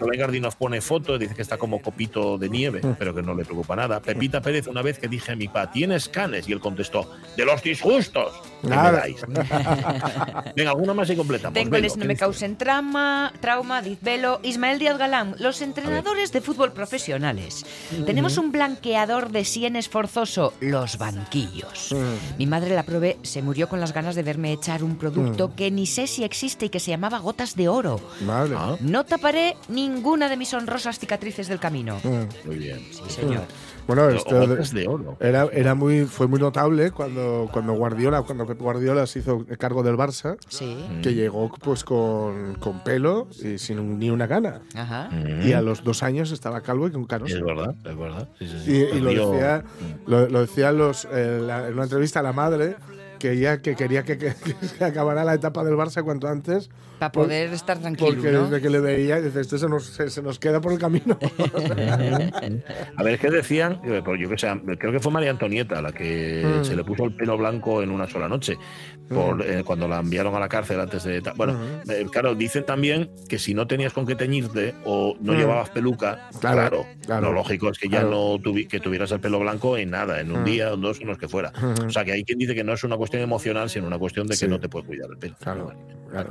[0.00, 3.34] Rubén Gardi nos pone foto, dice que está como copito de nieve, pero que no
[3.34, 4.00] le preocupa nada.
[4.00, 6.48] Pepita Pérez, una vez que dije a mi pa, ¿tienes canes?
[6.48, 8.32] Y él contestó, de los disgustos.
[8.62, 8.92] Nada.
[8.92, 9.20] dais".
[10.56, 11.54] Venga, alguna más y completamos.
[11.54, 14.40] Tengo Velo, les no ¿qué me causen trauma, trauma, diz Velo.
[14.42, 17.64] Ismael Díaz Galán, los entrenadores de fútbol profesionales.
[18.06, 21.94] Tenemos un blanqueador de sienes forzoso, los banquillos.
[22.38, 25.70] Mi madre la probé, se murió con las ganas de verme echar un producto que
[25.70, 28.00] ni sé si existe y que se llamaba gotas de oro.
[28.20, 28.56] Vale.
[28.80, 32.00] No taparé ninguna de mis honrosas cicatrices del camino.
[32.02, 32.46] Mm.
[32.46, 32.80] muy bien.
[32.92, 33.44] Sí, señor.
[33.86, 35.16] Bueno, esto de- oro.
[35.20, 39.96] era, era muy, fue muy notable cuando, cuando Guardiola, cuando Guardiola se hizo cargo del
[39.96, 40.76] Barça, Sí.
[41.02, 44.62] que llegó pues con, con pelo y sin ni una gana.
[44.74, 45.10] Ajá.
[45.10, 45.46] Mm.
[45.48, 47.30] Y a los dos años estaba calvo y con canos.
[47.30, 48.28] Es verdad, es verdad.
[48.38, 48.70] Sí, sí, sí.
[48.92, 49.64] Y, y lo decía,
[50.06, 52.76] lo, lo decía los, eh, la- en una entrevista a la madre
[53.18, 56.68] que ella que quería que, que- que se acabara la etapa del Barça cuanto antes
[56.98, 58.44] Para Por- poder estar tranquilo, porque ¿no?
[58.44, 61.18] desde que le veía dice esto se nos, se, se nos queda por el camino
[62.96, 63.80] A ver, ¿qué decían?
[63.84, 64.36] Eh, pues yo que
[64.78, 66.64] creo que fue María Antonieta la que Mm.
[66.64, 68.56] se le puso el pelo blanco en una sola noche,
[69.08, 71.20] por, eh, cuando la enviaron a la cárcel antes de...
[71.36, 75.36] Bueno, eh, claro, dicen también que si no tenías con qué teñirte o no Mm.
[75.36, 77.26] llevabas peluca, Claro, claro, claro.
[77.28, 78.10] lo lógico es que ya Claro.
[78.10, 80.44] no tuvi- que tuvieras el pelo blanco en nada, en un Mm.
[80.44, 81.52] día, o dos, en los que fuera.
[81.86, 84.26] O sea, que hay quien dice que no es una cuestión emocional, sino una cuestión
[84.26, 84.48] de que Sí.
[84.48, 85.34] no te puede cuidar el pelo.
[85.40, 85.72] claro,
[86.10, 86.30] claro.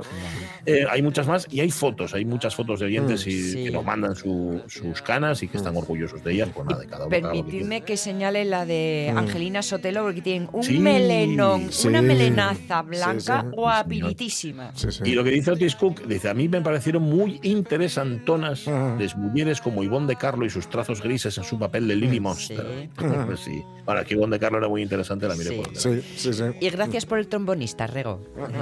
[0.66, 3.64] Eh, hay muchas más y hay fotos, hay muchas fotos de oyentes Mm, y, sí.
[3.64, 6.48] que nos mandan su- sus canas y que están orgullosos de ellas.
[6.54, 7.16] Pues nada, de cada uno.
[7.16, 9.18] haga lo que Permitidme que señale la de Mm.
[9.18, 11.88] Angelina Sotelo, porque tienen un Sí, melenón, sí.
[11.88, 13.48] una melenaza blanca sí.
[13.54, 14.70] guapiritísima.
[14.74, 15.02] Sí, sí.
[15.04, 18.96] Y lo que dice Otis Cook, dice, a mí me parecieron muy interesantonas Ajá.
[18.98, 22.14] las mujeres como Ivonne de Carlo y sus trazos grises en su papel de Lily
[22.14, 22.20] Sí.
[22.20, 22.88] Monster.
[23.26, 23.62] Pues sí.
[23.86, 25.56] Ahora, que Ivonne de Carlo era muy interesante, la miré Sí.
[25.56, 26.42] por donde Sí, sí, sí.
[26.60, 28.20] Y gracias por el trombonista, Rego.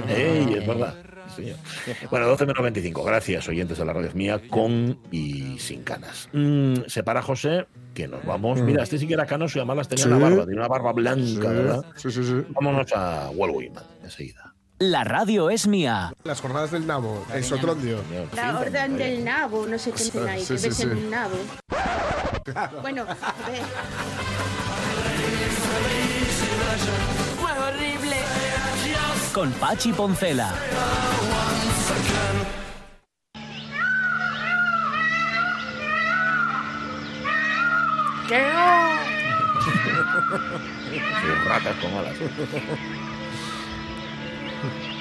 [0.09, 0.55] ¡Ey!
[0.59, 0.95] Es verdad.
[1.35, 1.53] Sí.
[2.09, 3.03] Bueno, 12 menos 25.
[3.03, 6.29] Gracias, oyentes de la radio es mía, con y sin canas.
[6.33, 8.61] Mm, se para José, que nos vamos.
[8.61, 10.19] Mira, este sí que era canoso y además las tenía en Sí.
[10.19, 11.85] la barba, tiene una barba blanca, Sí, ¿verdad?
[11.95, 12.33] sí, sí, sí.
[12.49, 14.53] Vámonos a Whitman enseguida.
[14.79, 16.13] La radio es mía.
[16.23, 17.99] Las jornadas del Nabo, en Sotrondio.
[18.35, 20.95] La orden del nabo, no sé qué dicen ahí, Sí, que sí, besen sí.
[20.97, 21.35] un nabo.
[22.81, 23.61] Bueno, a ver.
[29.33, 30.53] Con Pachi Poncela.
[41.21, 42.15] Sí, ratas con alas.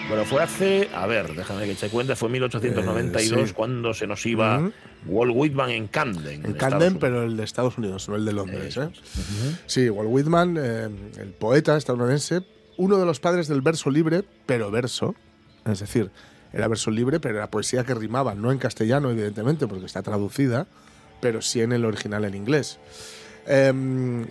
[0.08, 3.52] Bueno, fue hace, a ver, déjame que te cuente, fue 1892 Eh, sí.
[3.54, 4.70] cuando se nos iba.
[5.06, 6.44] Walt Whitman en Camden.
[6.44, 8.76] En Camden, pero el de Estados Unidos, no el de Londres.
[8.76, 8.88] ¿eh?
[9.66, 12.42] Sí, Walt Whitman, eh, el poeta estadounidense,
[12.76, 15.14] uno de los padres del verso libre, pero verso.
[15.64, 16.10] Es decir,
[16.52, 20.66] era verso libre, pero era poesía que rimaba, no en castellano, evidentemente, porque está traducida,
[21.20, 22.78] pero sí en el original en inglés.
[23.46, 23.72] Eh,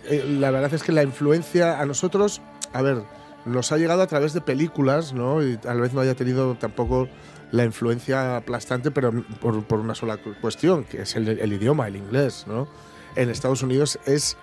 [0.08, 2.40] eh, la verdad es que la influencia a nosotros,
[2.72, 3.02] a ver,
[3.44, 5.42] nos ha llegado a través de películas, ¿no?
[5.42, 7.08] Y tal vez no haya tenido tampoco
[7.50, 11.88] la influencia aplastante, pero por, por una sola cu- cuestión, que es el, el idioma,
[11.88, 12.68] el inglés, ¿no?
[13.16, 14.36] En Estados Unidos es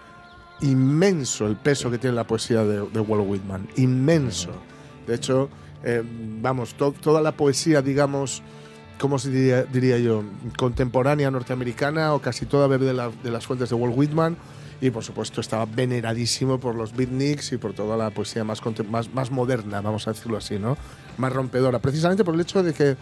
[0.62, 4.52] inmenso el peso que tiene la poesía de, Walt Whitman, inmenso.
[5.08, 5.50] De hecho,
[5.84, 6.04] eh,
[6.41, 8.41] vamos, to- toda la poesía, digamos,
[9.00, 10.24] ¿cómo se diría, yo?
[10.58, 14.38] Contemporánea norteamericana o casi toda de, la- de las fuentes de Walt Whitman.
[14.82, 19.13] Y por supuesto estaba veneradísimo por los beatniks y por toda la poesía más, más,
[19.13, 20.78] más moderna, vamos a decirlo así, ¿no?
[21.17, 21.80] Más rompedora.
[21.80, 22.95] Precisamente por el hecho de que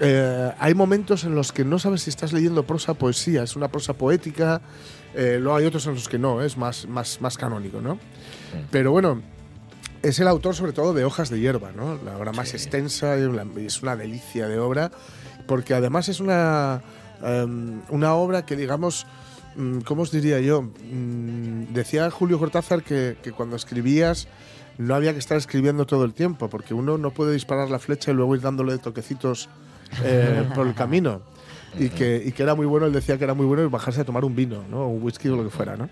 [0.00, 3.68] eh, hay momentos en los que no sabes si estás leyendo prosa poesía, es una
[3.68, 4.60] prosa poética,
[5.14, 7.98] eh, luego hay otros en los que no, es más, más, más canónico, ¿no?
[8.70, 9.22] Pero bueno,
[10.02, 11.98] es el autor sobre todo de Hojas de Hierba, ¿no?
[12.04, 14.90] La obra más extensa una- y es una delicia de obra,
[15.46, 16.82] porque además es una,
[17.22, 19.06] em, una obra que digamos,
[19.56, 20.62] mm, ¿cómo os diría yo?
[20.62, 24.26] Mm, decía Julio Cortázar que, que cuando escribías
[24.78, 28.10] no había que estar escribiendo todo el tiempo, porque uno no puede disparar la flecha
[28.10, 29.48] y luego ir dándole toquecitos
[30.04, 31.20] eh, por el camino.
[31.78, 34.04] Y que, y que era muy bueno, él decía que era muy bueno bajarse a
[34.04, 34.88] tomar un vino, ¿no?
[34.88, 35.74] un whisky o lo que fuera.
[35.76, 35.88] ¿no?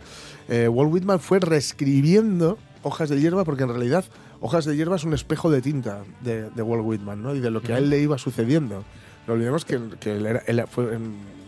[0.48, 4.04] Eh, Walt Whitman fue reescribiendo Hojas de Hierba porque en realidad
[4.40, 7.34] Hojas de Hierba es un espejo de tinta de, de Walt Whitman ¿no?
[7.34, 8.84] y de lo que a él le iba sucediendo.
[9.26, 10.98] No olvidemos que, que él, era- él fue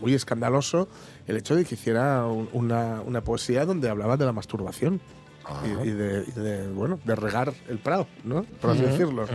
[0.01, 0.87] muy escandaloso
[1.27, 4.99] el hecho de que hiciera un- una, una poesía donde hablaba de la masturbación.
[5.65, 8.43] Y, y de, y de, bueno, de regar el prado, ¿no?
[8.61, 9.25] Por así decirlo.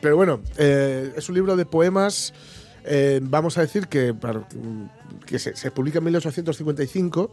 [0.00, 2.34] Pero bueno, eh, es un libro de poemas,
[2.84, 4.14] eh, vamos a decir que,
[5.24, 7.30] que se, se publica en 1855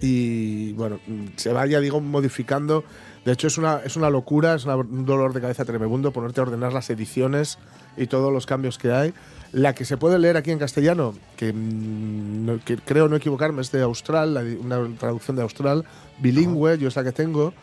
[0.00, 1.00] y bueno,
[1.36, 2.84] se vaya, digo, modificando.
[3.24, 6.40] De hecho, es una, es una locura, es una- un dolor de cabeza tremendo ponerte
[6.40, 7.58] a ordenar las ediciones
[7.96, 9.12] y todos los cambios que hay.
[9.52, 13.62] La que se puede leer aquí en castellano, que, mm, no- que creo no equivocarme,
[13.62, 15.84] es de Austral, una traducción de Austral,
[16.18, 17.54] bilingüe, yo es la que tengo,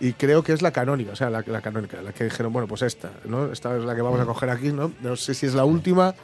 [0.00, 2.68] y creo que es la canónica, o sea, la, la canónica, la que dijeron, bueno,
[2.68, 3.50] pues esta, ¿no?
[3.52, 4.92] Esta es la que vamos a coger aquí, ¿no?
[5.02, 6.14] No sé si es la última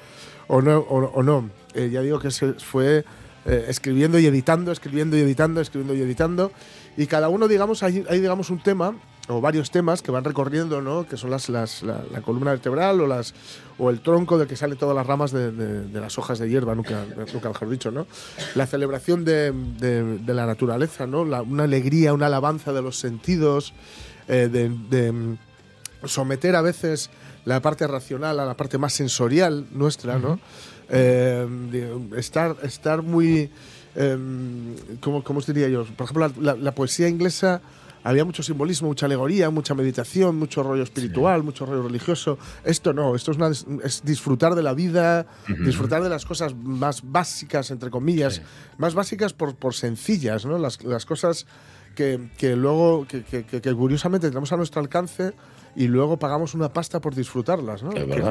[0.46, 0.78] o no.
[0.78, 1.50] O, o no.
[1.74, 3.04] Eh, ya digo que se fue
[3.44, 6.52] eh, escribiendo y editando, escribiendo y editando, escribiendo y editando,
[6.96, 8.94] y cada uno, digamos, hay, hay digamos, un tema
[9.28, 11.06] o varios temas que van recorriendo, ¿no?
[11.06, 13.34] Que son las, las- la, la columna vertebral o las
[13.78, 16.48] o el tronco del que salen todas las ramas de, de- de las hojas de
[16.48, 18.06] hierba, nunca, nunca mejor dicho, ¿no?
[18.54, 21.24] La celebración de, de- la naturaleza, ¿no?
[21.24, 23.74] La- una alegría, una alabanza de los sentidos,
[24.28, 25.36] eh, de,
[26.04, 27.10] someter a veces
[27.44, 30.38] la parte racional a la parte más sensorial nuestra, ¿no?
[30.90, 31.46] Eh,
[32.16, 33.50] estar, estar muy.
[33.96, 34.16] eh,
[35.00, 35.84] ¿cómo, cómo os diría yo?
[35.84, 37.60] Por ejemplo, la- la poesía inglesa
[38.08, 42.38] había mucho simbolismo, mucha alegoría, mucha meditación, mucho rollo espiritual, mucho rollo religioso.
[42.64, 43.50] Esto no, esto es, una-
[43.84, 45.26] es disfrutar de la vida,
[45.64, 48.42] disfrutar de las cosas más básicas, entre comillas,
[48.78, 50.58] más básicas por, por sencillas, ¿no?
[50.58, 51.46] Las, las cosas
[51.94, 55.34] que, que luego, que, que- que- que curiosamente tenemos a nuestro alcance
[55.76, 57.90] y luego pagamos una pasta por disfrutarlas, ¿no?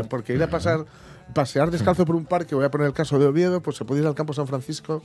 [0.10, 0.86] Porque ir a pasar,
[1.34, 4.02] pasear descalzo por un parque, voy a poner el caso de Oviedo, pues se puede
[4.02, 5.04] ir al campo San Francisco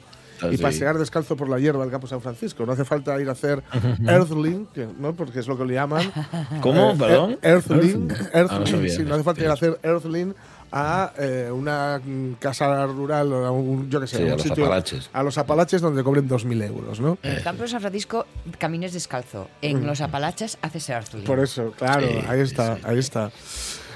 [0.51, 0.63] y sí.
[0.63, 2.65] pasear descalzo por la hierba del campo San Francisco.
[2.67, 3.63] No hace falta ir a hacer
[4.07, 4.67] earthling,
[4.99, 5.15] ¿no?
[5.15, 6.11] Porque es lo que le llaman.
[6.61, 6.91] ¿Cómo?
[6.93, 7.31] Eh, Perdón.
[7.33, 7.81] eh, Earthling.
[7.83, 8.11] Earthling.
[8.33, 8.95] earthling, Ah, no sabía.
[8.97, 10.35] sí, no hace falta ir a hacer earthling
[10.75, 14.33] a eh, una mm, casa rural o a un, yo qué sé, Sí, un a
[14.33, 15.11] los sitio- Apalaches.
[15.13, 17.19] A los Apalaches donde cobren 2.000 euros, ¿no?
[17.23, 18.27] En el campo de San Francisco
[18.59, 19.49] camines descalzo.
[19.61, 21.25] En los Apalaches haces earthling.
[21.25, 22.83] Por eso, claro, Sí, ahí está, sí.
[22.87, 23.31] ahí está.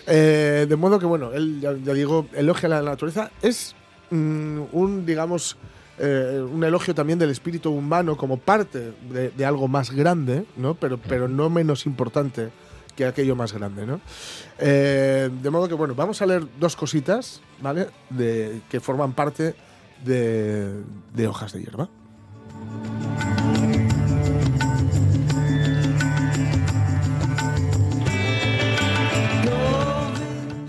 [0.06, 3.30] Eh, de modo que, bueno, él, ya, ya digo, elogia la naturaleza.
[3.42, 3.74] Es
[4.10, 5.56] mm, un, digamos,
[5.98, 10.74] eh, un elogio también del espíritu humano como parte de, de algo más grande, ¿no?
[10.74, 12.50] Pero, pero no menos importante
[12.96, 14.00] que aquello más grande, ¿no?
[14.58, 17.88] Eh, de modo que, bueno, vamos a leer dos cositas, ¿vale?
[18.10, 19.54] De, que forman parte
[20.04, 20.82] de,
[21.14, 21.88] de Hojas de Hierba.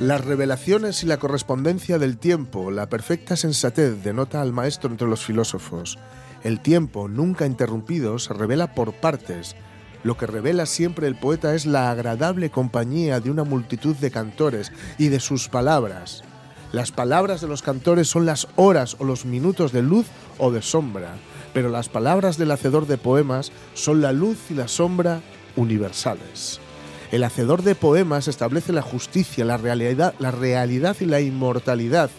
[0.08, 5.26] Las revelaciones y la correspondencia del tiempo, la perfecta sensatez denota al maestro entre los
[5.26, 6.00] filósofos.
[6.46, 9.58] El tiempo, nunca interrumpido, se revela por partes.
[10.04, 14.72] Lo que revela siempre el poeta es la agradable compañía de una multitud de cantores
[14.98, 16.24] y de sus palabras.
[16.72, 20.62] Las palabras de los cantores son las horas o los minutos de luz o de
[20.62, 21.18] sombra,
[21.54, 25.20] pero las palabras del hacedor de poemas son la luz y la sombra
[25.58, 26.62] universales.
[27.10, 32.10] El hacedor de poemas establece la justicia, la realidad, la realidad y la inmortalidad.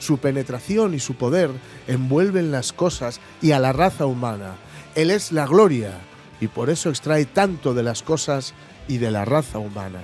[0.00, 1.50] Su penetración y su poder
[1.86, 4.56] envuelven las cosas y a la raza humana.
[4.96, 5.92] Él es la gloria
[6.40, 8.52] y por eso extrae tanto de las cosas
[8.88, 10.00] y de la raza humana.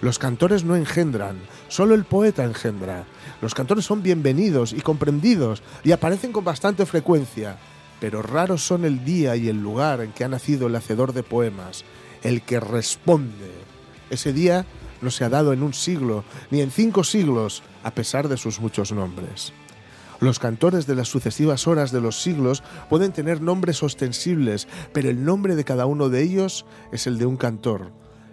[0.00, 1.36] Los cantores no engendran,
[1.68, 3.04] solo el poeta engendra.
[3.42, 7.58] Los cantores son bienvenidos y comprendidos y aparecen con bastante frecuencia,
[8.00, 11.22] pero raros son el día y el lugar en que ha nacido el hacedor de
[11.22, 11.84] poemas,
[12.22, 13.63] el que responde.
[14.14, 14.64] Ese día
[15.02, 18.60] no se ha dado en un siglo, ni en cinco siglos, a pesar de sus
[18.60, 19.52] muchos nombres.
[20.20, 25.24] Los cantores de las sucesivas horas de los siglos pueden tener nombres ostensibles, pero el
[25.24, 27.90] nombre de cada uno de ellos es el de un cantor.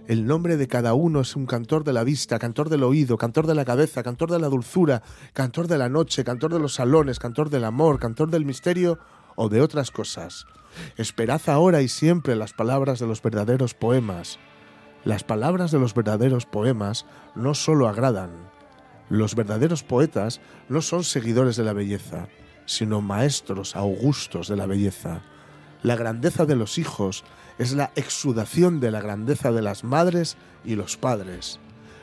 [0.07, 3.47] El nombre de cada uno es un cantor de la vista, cantor del oído, cantor
[3.47, 5.01] de la cabeza, cantor de la dulzura,
[5.33, 8.99] cantor de la noche, cantor de los salones, cantor del amor, cantor del misterio
[9.35, 10.45] o de otras cosas.
[10.95, 14.37] Esperad ahora y siempre las palabras de los verdaderos poemas.
[15.03, 18.29] Las palabras de los verdaderos poemas no solo agradan.
[19.09, 22.27] Los verdaderos poetas no son seguidores de la belleza,
[22.65, 25.21] sino maestros augustos de la belleza.
[25.81, 27.23] La grandeza de los hijos
[27.57, 31.59] es la exudación de la grandeza de las madres y los padres.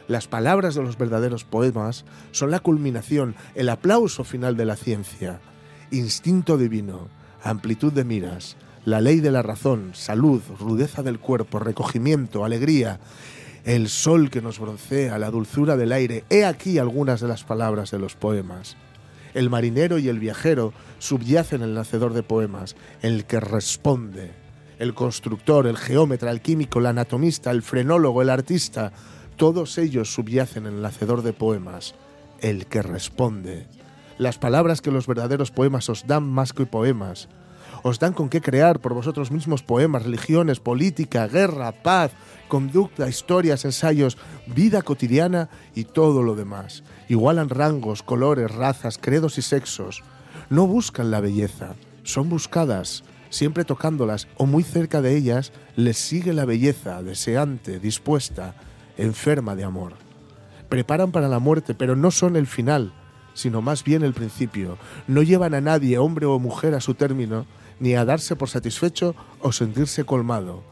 [0.09, 5.41] Las palabras de los verdaderos poemas son la culminación, el aplauso final de la ciencia.
[5.91, 7.09] Instinto divino,
[7.43, 8.57] amplitud de miras,
[8.89, 13.01] la ley de la razón, salud, rudeza del cuerpo, recogimiento, alegría,
[13.65, 16.25] el sol que nos broncea, la dulzura del aire.
[16.31, 18.79] He aquí algunas de las palabras de los poemas.
[19.35, 24.33] El marinero y el viajero subyacen en el nacedor de poemas, el que responde.
[24.79, 28.93] El constructor, el geómetra, el químico, el anatomista, el frenólogo, el artista,
[29.37, 31.95] todos ellos subyacen en el nacedor de poemas,
[32.41, 33.67] el que responde.
[34.17, 37.29] Las palabras que los verdaderos poemas os dan más que poemas,
[37.83, 42.13] os dan con qué crear por vosotros mismos poemas, religiones, política, guerra, paz,
[42.49, 46.83] conducta, historias, ensayos, vida cotidiana y todo lo demás.
[47.09, 50.03] Igualan rangos, colores, razas, credos y sexos.
[50.51, 53.05] No buscan la belleza, son buscadas.
[53.31, 58.55] Siempre tocándolas o muy cerca de ellas, les sigue la belleza, deseante, dispuesta,
[58.97, 59.93] enferma de amor.
[60.71, 62.95] Preparan para la muerte, pero no son el final,
[63.35, 64.79] sino más bien el principio.
[65.07, 67.47] No llevan a nadie, hombre o mujer, a su término,
[67.81, 70.63] ni a darse por satisfecho o sentirse colmado.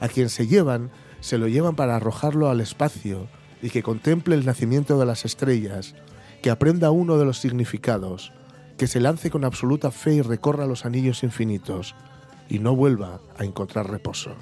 [0.00, 0.90] A quien se llevan,
[1.20, 3.28] se lo llevan para arrojarlo al espacio
[3.62, 5.94] y que contemple el nacimiento de las estrellas,
[6.42, 8.32] que aprenda uno de los significados,
[8.76, 11.94] que se lance con absoluta fe y recorra los anillos infinitos
[12.48, 14.34] y no vuelva a encontrar reposo.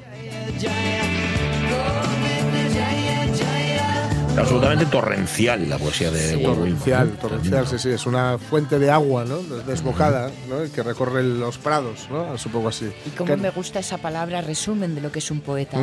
[4.38, 6.42] Absolutamente torrencial la poesía de sí.
[6.42, 9.38] Torrencial, torrencial, sí, sí, es una fuente de agua, ¿no?
[9.38, 10.70] Desbocada, ¿no?
[10.72, 12.34] Que recorre los prados, ¿no?
[12.34, 12.90] Es un poco así.
[13.06, 15.78] Y cómo me gusta esa palabra, resumen de lo que es un poeta.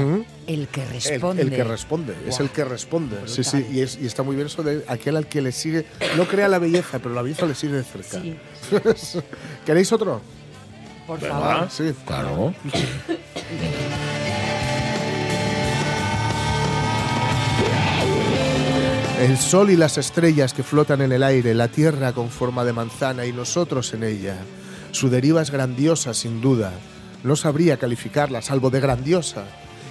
[0.48, 1.42] El que responde.
[1.44, 3.18] El, que responde, es el que responde.
[3.26, 5.86] Sí, sí, y, es, y, está muy bien eso de aquel al que le sigue,
[6.18, 8.22] no crea la belleza, pero la belleza le sigue de cerca.
[8.22, 8.38] Sí.
[9.66, 10.22] ¿Queréis otro?
[11.06, 11.68] Por favor.
[11.72, 11.94] Sí.
[12.06, 12.54] Claro.
[19.20, 22.72] El sol y las estrellas que flotan en el aire, la tierra con forma de
[22.72, 24.38] manzana y nosotros en ella.
[24.92, 26.72] Su deriva es grandiosa, sin duda.
[27.26, 29.44] No sabría calificarla, salvo de grandiosa.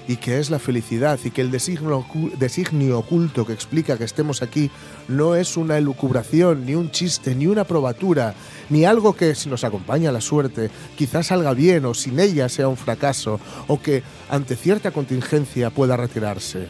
[0.08, 2.06] Y que es la felicidad y que el designio,
[2.38, 4.70] designio oculto que explica que estemos aquí
[5.08, 8.32] no es una elucubración, ni un chiste, ni una probatura,
[8.70, 12.68] ni algo que si nos acompaña la suerte quizás salga bien o sin ella sea
[12.68, 16.66] un fracaso, o que ante cierta contingencia pueda retirarse.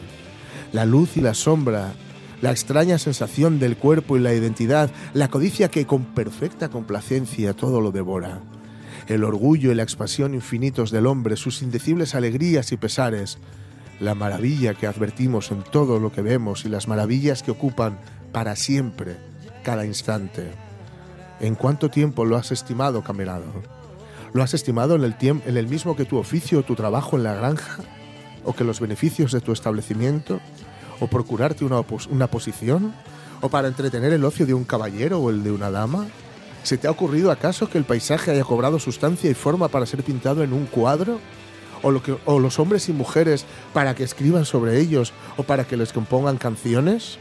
[0.73, 1.93] La luz y la sombra,
[2.41, 7.81] la extraña sensación del cuerpo y la identidad, la codicia que con perfecta complacencia todo
[7.81, 8.41] lo devora,
[9.07, 13.39] el orgullo y la expansión infinitos del hombre, sus indecibles alegrías y pesares,
[13.99, 17.99] la maravilla que advertimos en todo lo que vemos y las maravillas que ocupan
[18.31, 19.17] para siempre
[19.63, 20.51] cada instante.
[21.39, 23.47] ¿En cuánto tiempo lo has estimado, camarado?
[24.33, 27.23] ¿Lo has estimado en el, en el mismo que tu oficio o tu trabajo en
[27.23, 27.83] la granja?
[28.45, 30.39] ¿O que los beneficios de tu establecimiento?
[30.99, 32.93] O procurarte una, una posición,
[33.41, 36.07] o para entretener el ocio de un caballero o el de una dama?
[36.63, 40.03] ¿Se te ha ocurrido acaso que el paisaje haya cobrado sustancia y forma para ser
[40.03, 41.19] pintado en un cuadro?
[41.81, 45.77] ¿O, lo que, los hombres y mujeres para que escriban sobre ellos o para que
[45.77, 47.17] les compongan canciones?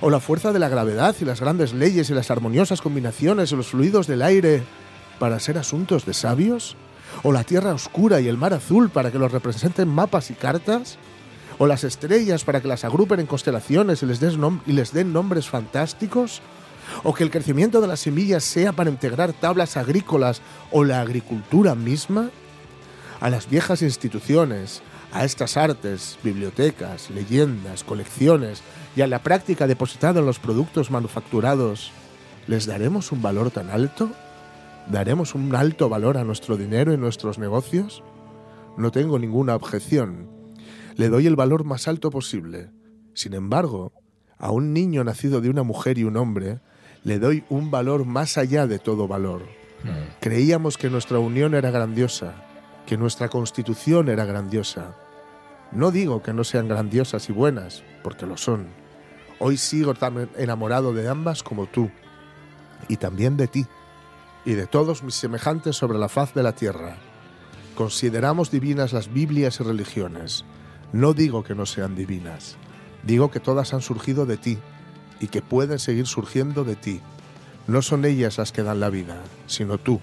[0.00, 3.56] ¿O la fuerza de la gravedad y las grandes leyes y las armoniosas combinaciones de
[3.56, 4.62] los fluidos del aire
[5.18, 6.76] para ser asuntos de sabios?
[7.24, 10.98] ¿O la tierra oscura y el mar azul para que los representen mapas y cartas?
[11.58, 16.40] O las estrellas para que las agrupen en constelaciones y les, den nombres fantásticos,
[17.02, 20.40] o que el crecimiento de las semillas sea para integrar tablas agrícolas
[20.70, 22.30] o la agricultura misma.
[23.20, 24.80] a las viejas instituciones,
[25.12, 28.62] a estas artes, bibliotecas, leyendas, colecciones
[28.94, 31.90] y a la práctica depositada en los productos manufacturados,
[32.46, 34.10] ¿les daremos un valor tan alto?
[34.88, 38.04] ¿Daremos un alto valor a nuestro dinero y nuestros negocios?
[38.76, 40.37] No tengo ninguna objeción.
[40.98, 42.70] Le doy el valor más alto posible.
[43.14, 43.92] Sin embargo,
[44.36, 46.58] a un niño nacido de una mujer y un hombre,
[47.04, 49.42] le doy un valor más allá de todo valor.
[50.18, 52.34] Creíamos que nuestra unión era grandiosa,
[52.84, 54.96] que nuestra constitución era grandiosa.
[55.70, 58.66] No digo que no sean grandiosas y buenas, porque lo son.
[59.38, 61.92] Hoy sigo tan enamorado de ambas como tú,
[62.88, 63.66] y también de ti,
[64.44, 66.96] y de todos mis semejantes sobre la faz de la tierra.
[67.76, 70.44] Consideramos divinas las Biblias y religiones.
[70.92, 72.56] No digo que no sean divinas,
[73.02, 74.58] digo que todas han surgido de ti,
[75.20, 77.00] y que pueden seguir surgiendo de ti.
[77.66, 79.16] No son ellas las que dan la vida,
[79.46, 80.00] sino tú.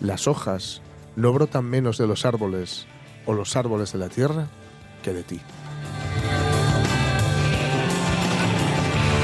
[0.00, 0.82] Las hojas
[1.16, 2.86] no brotan menos de los árboles
[3.26, 4.48] o los árboles de la tierra
[5.02, 5.40] que de ti.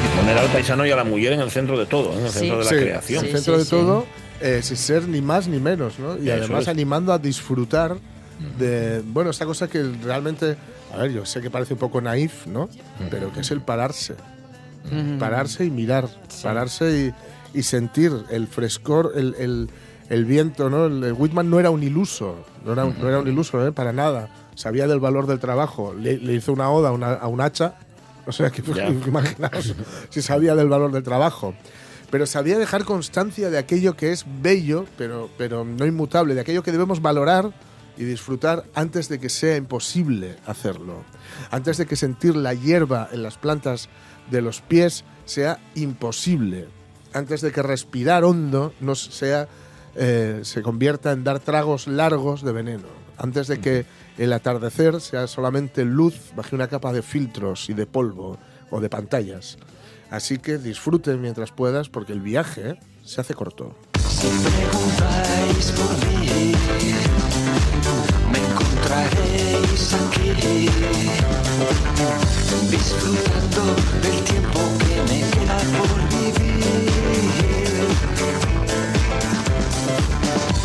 [0.05, 2.19] Y poner al paisano y a la mujer en el centro de todo, ¿eh?
[2.21, 2.39] en el Sí.
[2.39, 3.25] centro de la Sí, creación.
[3.25, 3.71] En el Sí, centro sí, de sí.
[3.71, 4.07] todo,
[4.41, 6.17] eh, sin ser ni más ni menos, ¿no?
[6.19, 6.69] Y Eso además es.
[6.69, 7.97] animando a disfrutar
[8.59, 10.57] de, bueno, esta cosa que realmente,
[10.95, 12.69] a ver, yo sé que parece un poco naif, ¿no?
[13.11, 14.15] Pero que es el pararse.
[15.19, 16.09] Pararse y mirar,
[16.43, 17.13] pararse
[17.55, 19.71] y, y sentir el frescor, el, el-
[20.09, 20.87] el viento, ¿no?
[20.87, 23.73] El, el Whitman no era un iluso, no era, un- no era un iluso, ¿eh?
[23.73, 24.29] Para nada.
[24.55, 25.93] Sabía del valor del trabajo.
[25.93, 27.75] Le, le hizo una oda a, una- a un hacha.
[28.25, 28.87] O sea, que Ya.
[29.07, 29.75] imaginaos
[30.11, 31.55] si sabía del valor del trabajo.
[32.11, 36.63] Pero sabía dejar constancia de aquello que es bello, pero, pero no inmutable, de aquello
[36.63, 37.51] que debemos valorar
[37.97, 41.05] y disfrutar antes de que sea imposible hacerlo.
[41.51, 43.89] Antes de que sentir la hierba en las plantas
[44.31, 46.69] de los pies sea imposible.
[47.13, 49.49] Antes de que respirar hondo no sea,
[49.95, 52.89] eh, se convierta en dar tragos largos de veneno.
[53.17, 53.87] Antes de que
[54.19, 58.39] el atardecer sea solamente luz bajo una capa de filtros y de polvo
[58.71, 59.59] o de pantallas.
[60.11, 63.75] Así que disfruten mientras puedas porque el viaje se hace corto.
[64.09, 66.53] Si preguntáis por mí,
[66.85, 67.06] me
[68.97, 70.69] encontraréis aquí,
[72.71, 73.63] disfrutando
[74.03, 77.87] del tiempo que me queda por vivir.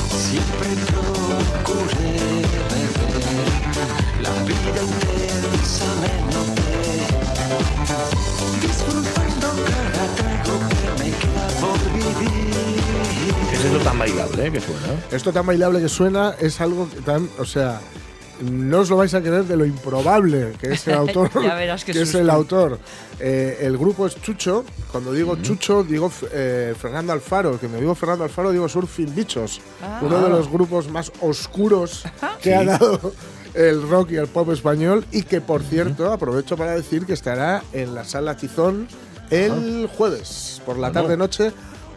[0.10, 2.14] Siempre procuré
[2.72, 3.00] beber
[4.22, 6.62] la vida intensamente,
[8.62, 12.52] disfrutando cada trago que me queda por vivir.
[13.50, 14.88] ¿Qué es eso tan bailable eh, que suena?
[15.12, 17.82] Esto tan bailable que suena es algo tan, o sea,
[18.42, 21.30] no os lo vais a creer de lo improbable que es el autor.
[21.42, 22.80] Ya verás que es el autor.
[23.20, 24.66] Eh, el grupo es Chucho.
[24.92, 27.60] Cuando digo Chucho, digo eh, Fernando Alfaro.
[27.60, 29.62] Que me digo Fernando Alfaro, digo Surfing Bichos.
[29.82, 30.00] Ah.
[30.02, 32.04] Uno de los grupos más oscuros
[32.42, 33.14] que ha dado
[33.54, 35.06] el rock y el pop español.
[35.12, 38.88] Y que, por cierto, aprovecho para decir que estará en la sala Tizón
[39.30, 41.52] el jueves por la tarde-noche.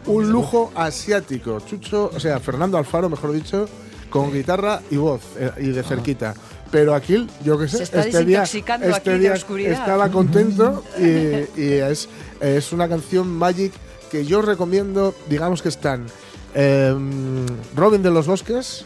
[0.05, 1.59] Un lujo asiático.
[1.61, 3.67] Chucho, o sea, Fernando Alfaro, mejor dicho,
[4.09, 6.33] con guitarra y voz eh, y de cerquita.
[6.71, 9.71] Pero aquí, yo qué sé, Se está este día, desintoxicando este aquí de día oscuridad.
[9.73, 13.71] estaba contento y, y es, es una canción Magic
[14.11, 16.05] que yo recomiendo, digamos que están
[16.53, 17.45] em,
[17.75, 18.85] Robin de los Bosques,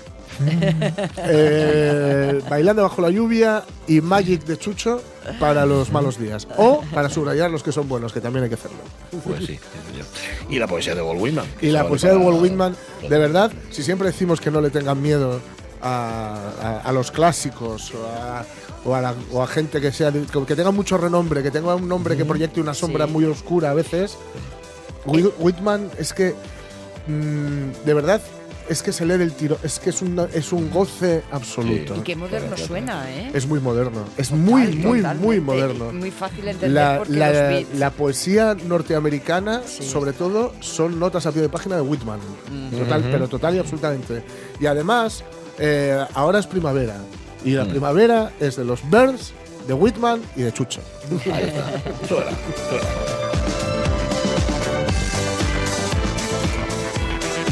[1.17, 5.01] eh, Bailando bajo la lluvia y Magic de Chucho
[5.39, 6.47] para los malos días.
[6.57, 8.77] O para subrayar los que son buenos, que también hay que hacerlo.
[9.23, 9.59] Pues sí.
[10.49, 11.45] Y la poesía de Walt Whitman.
[11.61, 14.69] Y la vale poesía de Walt Whitman, de verdad, si siempre decimos que no le
[14.69, 15.39] tengan miedo
[15.81, 18.45] a, a- a los clásicos o a,
[18.85, 21.87] o a la- o a gente que sea que tenga mucho renombre, que tenga un
[21.87, 23.11] nombre que proyecte una sombra Sí.
[23.13, 24.17] muy oscura a veces,
[25.05, 26.35] Whit- Whitman es que
[27.07, 28.21] mm, de verdad
[28.69, 31.95] es que se lee del tiro, es que es un es un goce absoluto.
[31.95, 33.31] Y qué moderno suena, ¿eh?
[33.33, 35.91] Es muy moderno, es muy Total, muy muy moderno.
[35.91, 37.79] Muy fácil de entender La, porque la- los beats.
[37.79, 39.83] la poesía norteamericana, Sí.
[39.83, 42.19] sobre todo, son notas a pie de página de Whitman.
[42.51, 42.77] Mm.
[42.77, 44.23] Total, pero total y absolutamente.
[44.59, 45.23] Y además,
[45.57, 46.95] eh, ahora es primavera.
[47.43, 47.55] Y Mm.
[47.55, 49.33] la primavera es de los Birds,
[49.67, 50.81] de Whitman y de Chucho.
[51.31, 51.65] Ahí está.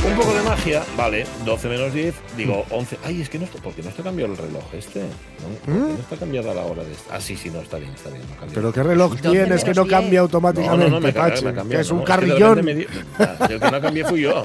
[0.08, 2.97] Un poco de magia, vale, 12 menos 10, digo 11.
[3.03, 5.01] Ay, es que no está, ¿por qué no está cambiado el reloj este?
[5.01, 5.49] ¿No?
[5.66, 7.03] ¿Por qué no está cambiada la hora de este?
[7.12, 8.22] Ah, sí, sí, no, está bien, está bien.
[8.41, 8.47] no.
[8.53, 11.53] Pero qué reloj tienes que no cambia automáticamente, No, no, no, me, Pachi, me ha
[11.55, 12.64] cambiado, que es un que carrillón.
[12.66, 12.88] me di-
[13.20, 14.43] Ah, el que no cambié fui yo.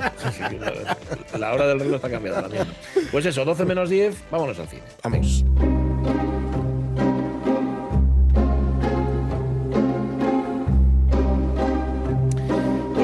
[1.32, 2.64] La, la hora del reloj está cambiada también.
[3.10, 4.82] Pues eso, 12 menos 10, vámonos al cine.
[5.02, 5.44] Vamos.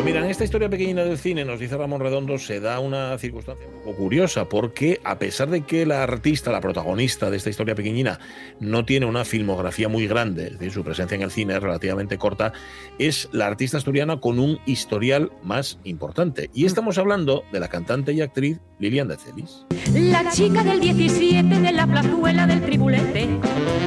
[0.09, 3.67] Mira, en esta historia pequeñina del cine, nos dice Ramón Redondo, se da una circunstancia
[3.67, 7.75] un poco curiosa, porque a pesar de que la artista, la protagonista de esta historia
[7.75, 8.19] pequeñina,
[8.59, 12.17] no tiene una filmografía muy grande, es decir, su presencia en el cine es relativamente
[12.17, 12.53] corta,
[12.99, 16.49] es la artista asturiana con un historial más importante.
[16.55, 19.67] Y estamos hablando de la cantante y actriz Lilian de Celis.
[19.93, 23.29] La chica del 17 de la plazuela del tribulete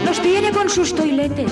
[0.06, 1.52] los tiene con sus toiletes,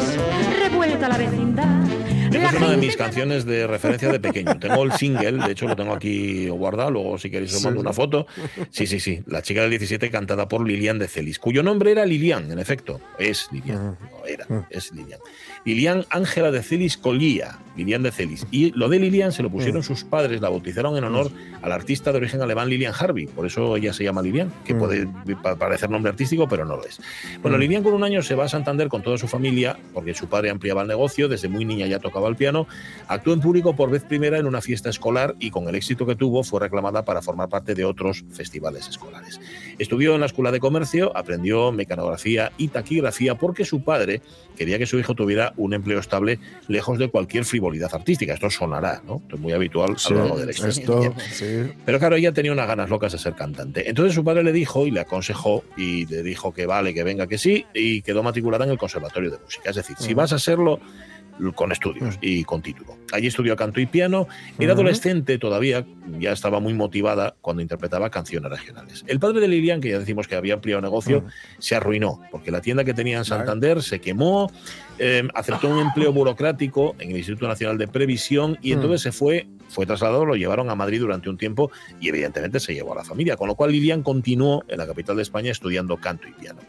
[0.62, 2.09] revuelta la vecindad.
[2.32, 4.58] Esta es una de mis canciones de referencia de pequeño.
[4.60, 7.94] Tengo el single, de hecho lo tengo aquí guardado, luego si queréis os mando una
[7.94, 8.28] foto.
[8.70, 12.06] Sí, sí, sí, La chica del 17 cantada por Lilian de Celis, cuyo nombre era
[12.06, 13.00] Lilian, en efecto.
[13.18, 15.20] Es Lilian, no era, es Lilian.
[15.66, 18.46] Lilian Ángela de Celis Colía, Lilian de Celis.
[18.52, 22.12] Y lo de Lilian se lo pusieron sus padres, la bautizaron en honor al artista
[22.12, 25.08] de origen alemán Lilian Harvey, por eso ella se llama Lilian, que puede
[25.42, 27.00] pa- parecer nombre artístico, pero no lo es.
[27.42, 30.28] Bueno, Lilian con un año se va a Santander con toda su familia, porque su
[30.28, 32.68] padre ampliaba el negocio, desde muy niña ya tocaba el piano,
[33.08, 36.16] actuó en público por vez primera en una fiesta escolar y con el éxito que
[36.16, 39.40] tuvo fue reclamada para formar parte de otros festivales escolares.
[39.78, 44.22] Estudió en la Escuela de Comercio, aprendió mecanografía y taquigrafía porque su padre
[44.58, 48.34] quería que su hijo tuviera un empleo estable lejos de cualquier frivolidad artística.
[48.34, 49.18] Esto sonará, ¿no?
[49.18, 51.14] Esto es muy habitual a lo largo de la historia.
[51.32, 51.72] sí.
[51.86, 53.90] Pero claro, ella tenía unas ganas locas de ser cantante.
[53.90, 57.28] Entonces su padre le dijo y le aconsejó y le dijo que vale, que venga,
[57.28, 59.70] que sí, y quedó matriculada en el Conservatorio de Música.
[59.70, 60.80] Es decir, si vas a hacerlo
[61.56, 62.98] con estudios y con título.
[63.12, 64.28] Allí estudió canto y piano.
[64.60, 64.82] Era Ujú.
[64.82, 65.86] adolescente todavía,
[66.20, 69.04] ya estaba muy motivada cuando interpretaba canciones regionales.
[69.08, 71.24] El padre de Lilian, que ya decimos que había ampliado negocio,
[71.58, 74.52] se arruinó porque la tienda que tenía en Santander se quemó,
[74.98, 79.48] eh, aceptó un empleo burocrático en el Instituto Nacional de Previsión y entonces se fue,
[79.70, 83.04] fue trasladado, lo llevaron a Madrid durante un tiempo y evidentemente se llevó a la
[83.04, 86.60] familia, con lo cual Lilian continuó en la capital de España estudiando canto y piano.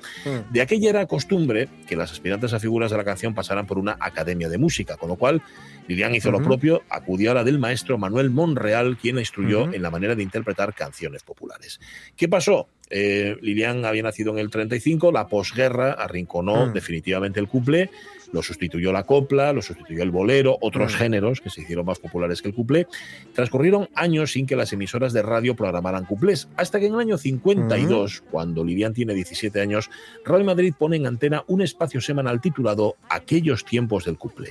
[0.51, 3.97] De aquella era costumbre que las aspirantes a figuras de la canción pasaran por una
[4.01, 5.43] academia de música, con lo cual
[5.89, 9.83] Lilian hizo lo propio, acudió a la del maestro Manuel Monreal, quien la instruyó en
[9.83, 11.81] la manera de interpretar canciones populares.
[12.17, 12.69] ¿Qué pasó?
[12.91, 16.73] Eh, Lilian había nacido en el 35, la posguerra arrinconó Mm.
[16.73, 17.91] definitivamente el cuplé,
[18.33, 20.97] lo sustituyó la copla, lo sustituyó el bolero, otros Mm.
[20.97, 22.87] géneros que se hicieron más populares que el cuplé.
[23.35, 27.18] Transcurrieron años sin que las emisoras de radio programaran cuplés, hasta que en el año
[27.18, 29.91] 52, cuando Lilian tiene 17 años,
[30.24, 34.51] Radio Madrid pone en antena un espacio semanal titulado Aquellos tiempos del cuplé.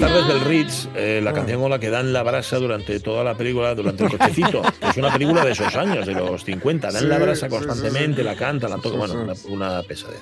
[0.00, 0.40] Las tardes del.
[0.48, 4.04] Ritz, eh, la canción con la que dan la brasa durante toda la película, durante
[4.04, 4.62] el cochecito.
[4.90, 6.90] es una película de esos años, de los 50.
[6.90, 8.24] Dan Sí, la brasa sí, sí, constantemente, sí.
[8.24, 8.92] la cantan, la tocan.
[8.92, 9.34] Sí, Bueno, una,
[9.76, 10.20] una pesadez.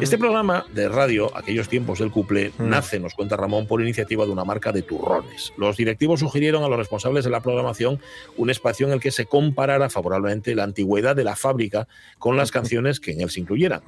[0.00, 2.68] Este programa de radio, aquellos tiempos del cuplé, Mm.
[2.68, 5.52] nace, nos cuenta Ramón, por iniciativa de una marca de turrones.
[5.56, 8.00] Los directivos sugirieron a los responsables de la programación
[8.36, 12.50] un espacio en el que se comparara favorablemente la antigüedad de la fábrica con las
[12.52, 13.82] canciones que en él se incluyeran.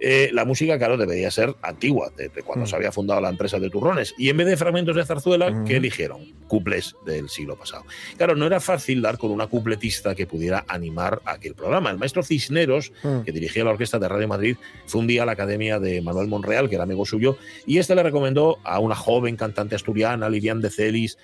[0.00, 2.68] Eh, la música, claro, debería ser antigua, de, de cuando Mm.
[2.68, 4.14] se había fundado la empresa de turrones.
[4.18, 5.64] Y en vez de de zarzuela, Mm.
[5.64, 6.32] ¿qué eligieron?
[6.48, 7.84] Cuples del siglo pasado.
[8.16, 11.90] Claro, no era fácil dar con una cupletista que pudiera animar aquel programa.
[11.90, 13.20] El maestro Cisneros, Mm.
[13.22, 14.56] que dirigía la orquesta de Radio Madrid,
[14.86, 17.94] fue un día a la academia de Manuel Monreal, que era amigo suyo, y este
[17.94, 21.16] le recomendó a una joven cantante asturiana, Lilian de Celis,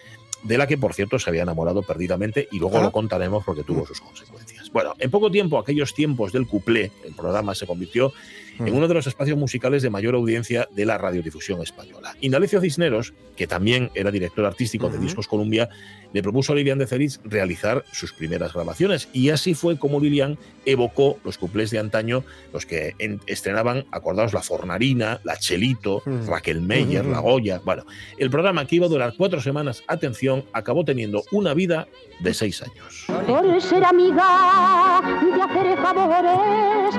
[0.45, 2.83] de la que, por cierto, se había enamorado perdidamente, y luego Ah.
[2.85, 4.71] lo contaremos porque tuvo sus consecuencias.
[4.71, 8.13] Bueno, en poco tiempo, aquellos tiempos del cuplé, el programa se convirtió
[8.59, 12.17] en uno de los espacios musicales de mayor audiencia de la radiodifusión española.
[12.21, 14.99] Indalecio Cisneros, que también era director artístico de.
[14.99, 15.69] Discos Columbia,
[16.13, 20.39] le propuso a Lilian de Celis realizar sus primeras grabaciones y así fue como Lilian
[20.67, 26.03] evocó los cuplés de antaño, los que en- estrenaban, acordados, La Fornarina, La Chelito.
[26.27, 27.05] Raquel Meyer.
[27.07, 27.61] La Goya.
[27.65, 27.85] Bueno,
[28.19, 31.87] el programa que iba a durar cuatro semanas, atención, acabó teniendo una vida
[32.21, 33.07] de seis años.
[33.27, 35.01] Por ser amiga
[35.35, 36.97] de hacer favores,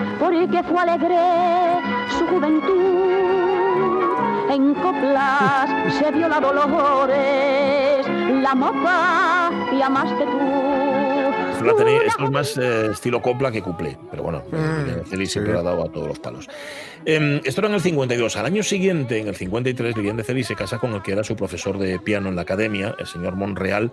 [0.47, 1.17] porque fue alegre
[2.17, 3.19] su juventud.
[4.51, 8.07] En coplas se vio la Dolores,
[8.41, 10.39] la moza y amaste tú.
[11.77, 14.55] Tenéis- esto es más eh, estilo copla que cuplé, pero bueno, Mm,
[14.89, 15.55] eh, Celis siempre sí.
[15.55, 16.47] le ha dado a todos los palos.
[17.05, 18.37] Em, esto era en el 52.
[18.37, 21.23] Al año siguiente, en el 53, Lilian de Celis se casa con el que era
[21.23, 23.91] su profesor de piano en la academia, el señor Monreal,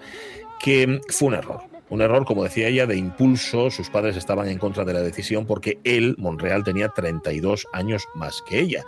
[0.61, 1.61] que fue un error.
[1.89, 3.71] Un error, como decía ella, de impulso.
[3.71, 8.43] Sus padres estaban en contra de la decisión porque él, Monreal, tenía 32 años más
[8.49, 8.85] que ella.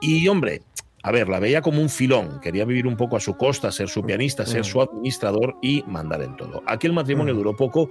[0.00, 0.62] Y hombre,
[1.06, 3.88] A ver, la veía como un filón, quería vivir un poco a su costa, ser
[3.88, 6.64] su pianista, ser su administrador y mandar en todo.
[6.66, 7.90] Aquel matrimonio duró poco,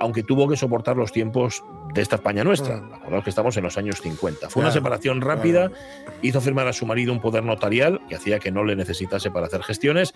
[0.00, 1.62] aunque tuvo que soportar los tiempos
[1.94, 2.78] de esta España nuestra.
[2.92, 4.50] Acordaos que estamos en los años 50.
[4.50, 5.70] Fue una separación rápida,
[6.22, 9.46] hizo firmar a su marido un poder notarial que hacía que no le necesitase para
[9.46, 10.12] hacer gestiones,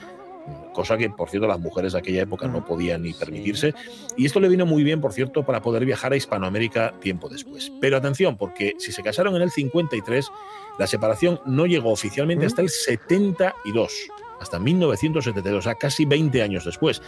[0.73, 3.75] cosa que, por cierto, las mujeres de aquella época no podían ni permitirse.
[4.17, 7.73] Y esto le vino muy bien, por cierto, para poder viajar a Hispanoamérica tiempo después.
[7.81, 10.31] Pero atención, porque si se casaron en el 53,
[10.79, 13.93] la separación no llegó oficialmente hasta el 72,
[14.41, 17.03] hasta 1972, o sea, casi 20 años después.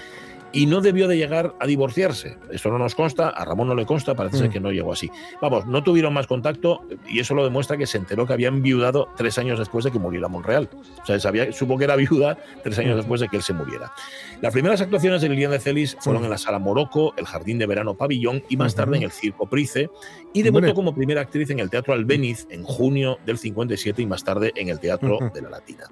[0.53, 2.37] Y no debió de llegar a divorciarse.
[2.51, 4.53] Esto no nos consta, a Ramón no le consta, parece ser Mm.
[4.53, 5.11] que no llegó así.
[5.41, 9.09] Vamos, no tuvieron más contacto y eso lo demuestra que se enteró que habían viudado
[9.17, 10.69] tres años después de que muriera Monreal.
[11.03, 13.93] O sea, sabía, supo que era viuda tres años después de que él se muriera.
[14.41, 17.67] Las primeras actuaciones de Lilian de Celis fueron en la Sala Morocco, el Jardín de
[17.67, 19.89] Verano Pabellón y más tarde en el Circo Price.
[20.35, 20.75] Y debutó Hombre.
[20.75, 24.69] como primera actriz en el Teatro Albéniz en junio del 57 y más tarde en
[24.69, 25.85] el Teatro de la Latina.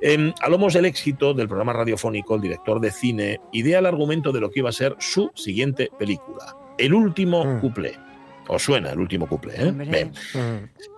[0.00, 4.32] Em, a lomos del éxito del programa radiofónico, el director de cine idea el argumento
[4.32, 7.60] de lo que iba a ser su siguiente película, El último Mm.
[7.60, 7.92] cuplé.
[8.48, 9.70] Os suena el último cuplé, ¿eh?
[9.72, 10.12] Bien.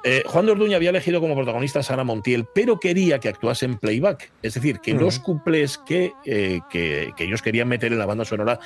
[0.03, 3.67] Eh, Juan de Orduña había elegido como protagonista a Sara Montiel, pero quería que actuase
[3.67, 4.33] en playback.
[4.43, 4.99] Es decir, que Mm.
[5.01, 8.59] los cuplés que, eh, que, que ellos querían meter en la banda sonora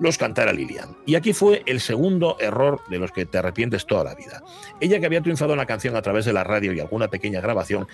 [0.00, 0.96] los cantara Lilian.
[1.06, 4.42] Y aquí fue el segundo error de los que te arrepientes toda la vida.
[4.80, 7.40] Ella, que había triunfado en la canción a través de la radio y alguna pequeña
[7.40, 7.86] grabación,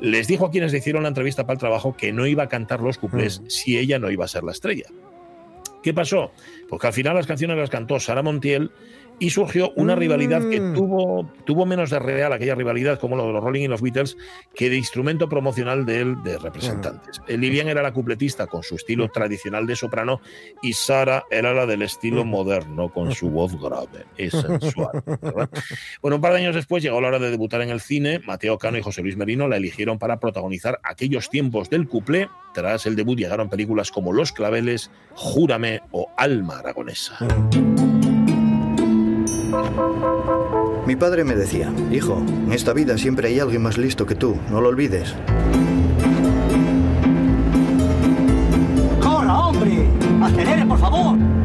[0.00, 2.48] les dijo a quienes le hicieron la entrevista para el trabajo que no iba a
[2.48, 3.44] cantar los cuplés Mm.
[3.48, 4.86] si ella no iba a ser la estrella.
[5.84, 6.32] ¿Qué pasó?
[6.66, 8.70] Porque al final las canciones las cantó Sara Montiel
[9.18, 10.74] y surgió una rivalidad que Mm.
[10.74, 14.16] tuvo, tuvo menos de real aquella rivalidad como lo de los Rolling y los Beatles
[14.54, 17.20] que de instrumento promocional de él de representantes.
[17.28, 20.20] Lilian era la cupletista con su estilo tradicional de soprano
[20.62, 25.02] y Sara era la del estilo moderno con su voz grave y sensual.
[25.06, 25.48] ¿verdad?
[26.02, 28.20] Bueno, un par de años después llegó la hora de debutar en el cine.
[28.26, 32.28] Mateo Cano y José Luis Merino la eligieron para protagonizar aquellos tiempos del cuplé.
[32.52, 37.16] Tras el debut llegaron películas como Los Claveles, Júrame o Alma Aragonesa.
[40.86, 44.36] Mi padre me decía, hijo, en esta vida siempre hay alguien más listo que tú,
[44.50, 45.14] no lo olvides.
[49.00, 49.88] ¡Corra, hombre!
[50.22, 51.43] ¡Acelere, por favor!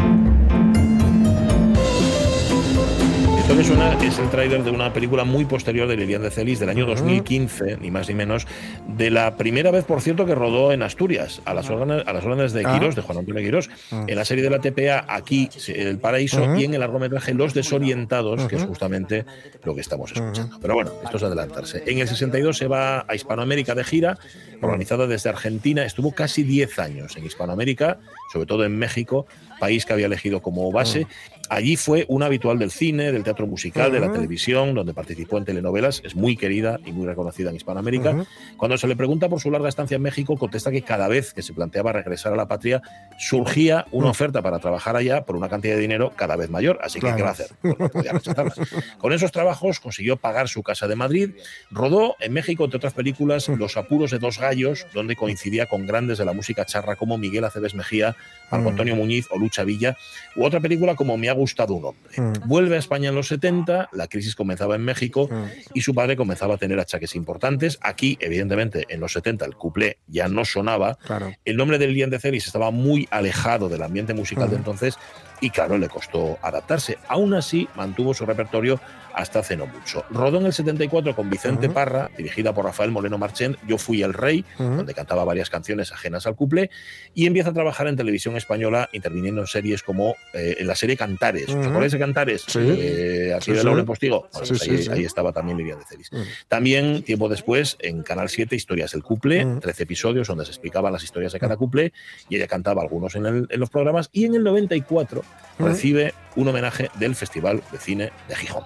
[3.49, 6.59] Esto que suena es el tráiler de una película muy posterior de Lilian de Celis
[6.59, 8.45] del año 2015, ni más ni menos,
[8.87, 12.23] de la primera vez, por cierto, que rodó en Asturias, a las órdenes, a las
[12.23, 12.73] órdenes de Ah.
[12.77, 14.05] Quirós, de Juan Antonio Quirós, Ah.
[14.07, 18.45] en la serie de la TPA aquí, El Paraíso, y en el largometraje Los Desorientados,
[18.47, 19.25] que es justamente
[19.63, 20.59] lo que estamos escuchando.
[20.61, 21.81] Pero bueno, esto es adelantarse.
[21.87, 24.19] En el 62 se va a Hispanoamérica de gira,
[24.61, 27.97] organizada desde Argentina, estuvo casi 10 años en Hispanoamérica,
[28.31, 29.25] sobre todo en México,
[29.59, 31.07] país que había elegido como base.
[31.49, 35.45] Allí fue un habitual del cine, del teatro musical, de la televisión, donde participó en
[35.45, 38.25] telenovelas, es muy querida y muy reconocida en Hispanoamérica.
[38.55, 41.41] Cuando se le pregunta por su larga estancia en México, contesta que cada vez que
[41.41, 42.81] se planteaba regresar a la patria,
[43.17, 44.11] surgía una Mm.
[44.11, 47.17] oferta para trabajar allá por una cantidad de dinero cada vez mayor, así que Claro.
[47.17, 47.47] ¿qué va a hacer?
[47.61, 48.53] Pues no podía rechazarla.
[48.99, 51.31] Con esos trabajos consiguió pagar su casa de Madrid,
[51.71, 53.55] rodó en México, entre otras películas, Mm.
[53.59, 57.43] Los apuros de dos gallos, donde coincidía con grandes de la música charra como Miguel
[57.43, 58.15] Aceves Mejía,
[58.51, 58.71] Marco Mm.
[58.71, 59.97] Antonio Muñiz o Lucha Villa,
[60.35, 62.11] u otra película como Me ha gustado un hombre.
[62.21, 62.47] Mm.
[62.47, 65.45] Vuelve a España en los 70, la crisis comenzaba en México Mm.
[65.73, 67.79] y su padre comenzaba a tener achaques importantes.
[67.81, 70.95] Aquí, evidentemente, en los 70 el cuplé ya no sonaba.
[71.05, 71.31] Claro.
[71.45, 74.61] El nombre de Lilian de Celis estaba muy alejado del ambiente musical de Ujú.
[74.61, 74.97] entonces
[75.41, 76.97] y claro, le costó adaptarse.
[77.07, 78.79] Aún así, mantuvo su repertorio
[79.13, 80.05] hasta hace no mucho.
[80.11, 81.67] Rodó en el 74 con Vicente.
[81.67, 86.25] Parra, dirigida por Rafael Moreno Marchén, Yo fui el rey, donde cantaba varias canciones ajenas
[86.27, 86.69] al cuplé,
[87.13, 90.95] y empieza a trabajar en televisión española, interviniendo en series como eh, en la serie
[90.95, 91.49] Cantares.
[91.49, 91.69] ¿Os Ujú.
[91.69, 92.43] acordáis de Cantares?
[92.47, 92.59] Sí.
[92.61, 93.63] Eh, aquí Sí, de.
[93.63, 94.27] Laura Postigo.
[94.31, 96.11] Bueno, pues ahí, estaba también Lilian de Celis.
[96.47, 99.59] También, tiempo después, en Canal 7, Historias del Cuple, Ujú.
[99.59, 101.93] 13 episodios donde se explicaban las historias de cada cuplé
[102.29, 104.09] y ella cantaba algunos en, el- en los programas.
[104.13, 105.23] Y en el 94
[105.57, 108.63] Recibe un homenaje del Festival de Cine de Gijón.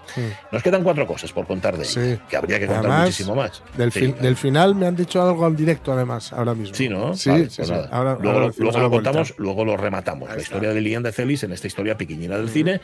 [0.51, 2.19] Nos quedan cuatro cosas por contar de ella, Sí.
[2.29, 3.63] que habría que contar Además, muchísimo más.
[3.75, 6.75] Del, Sí, fin- del final me han dicho algo en directo, además, ahora mismo.
[6.75, 7.15] Sí, ¿no?
[7.15, 7.73] Sí, Vale, sí, pues sí.
[7.73, 7.89] nada.
[7.91, 10.29] Ahora, luego ahora lo- luego contamos, luego lo rematamos.
[10.29, 12.79] la historia de Lilian de Celis en esta historia pequeñina del cine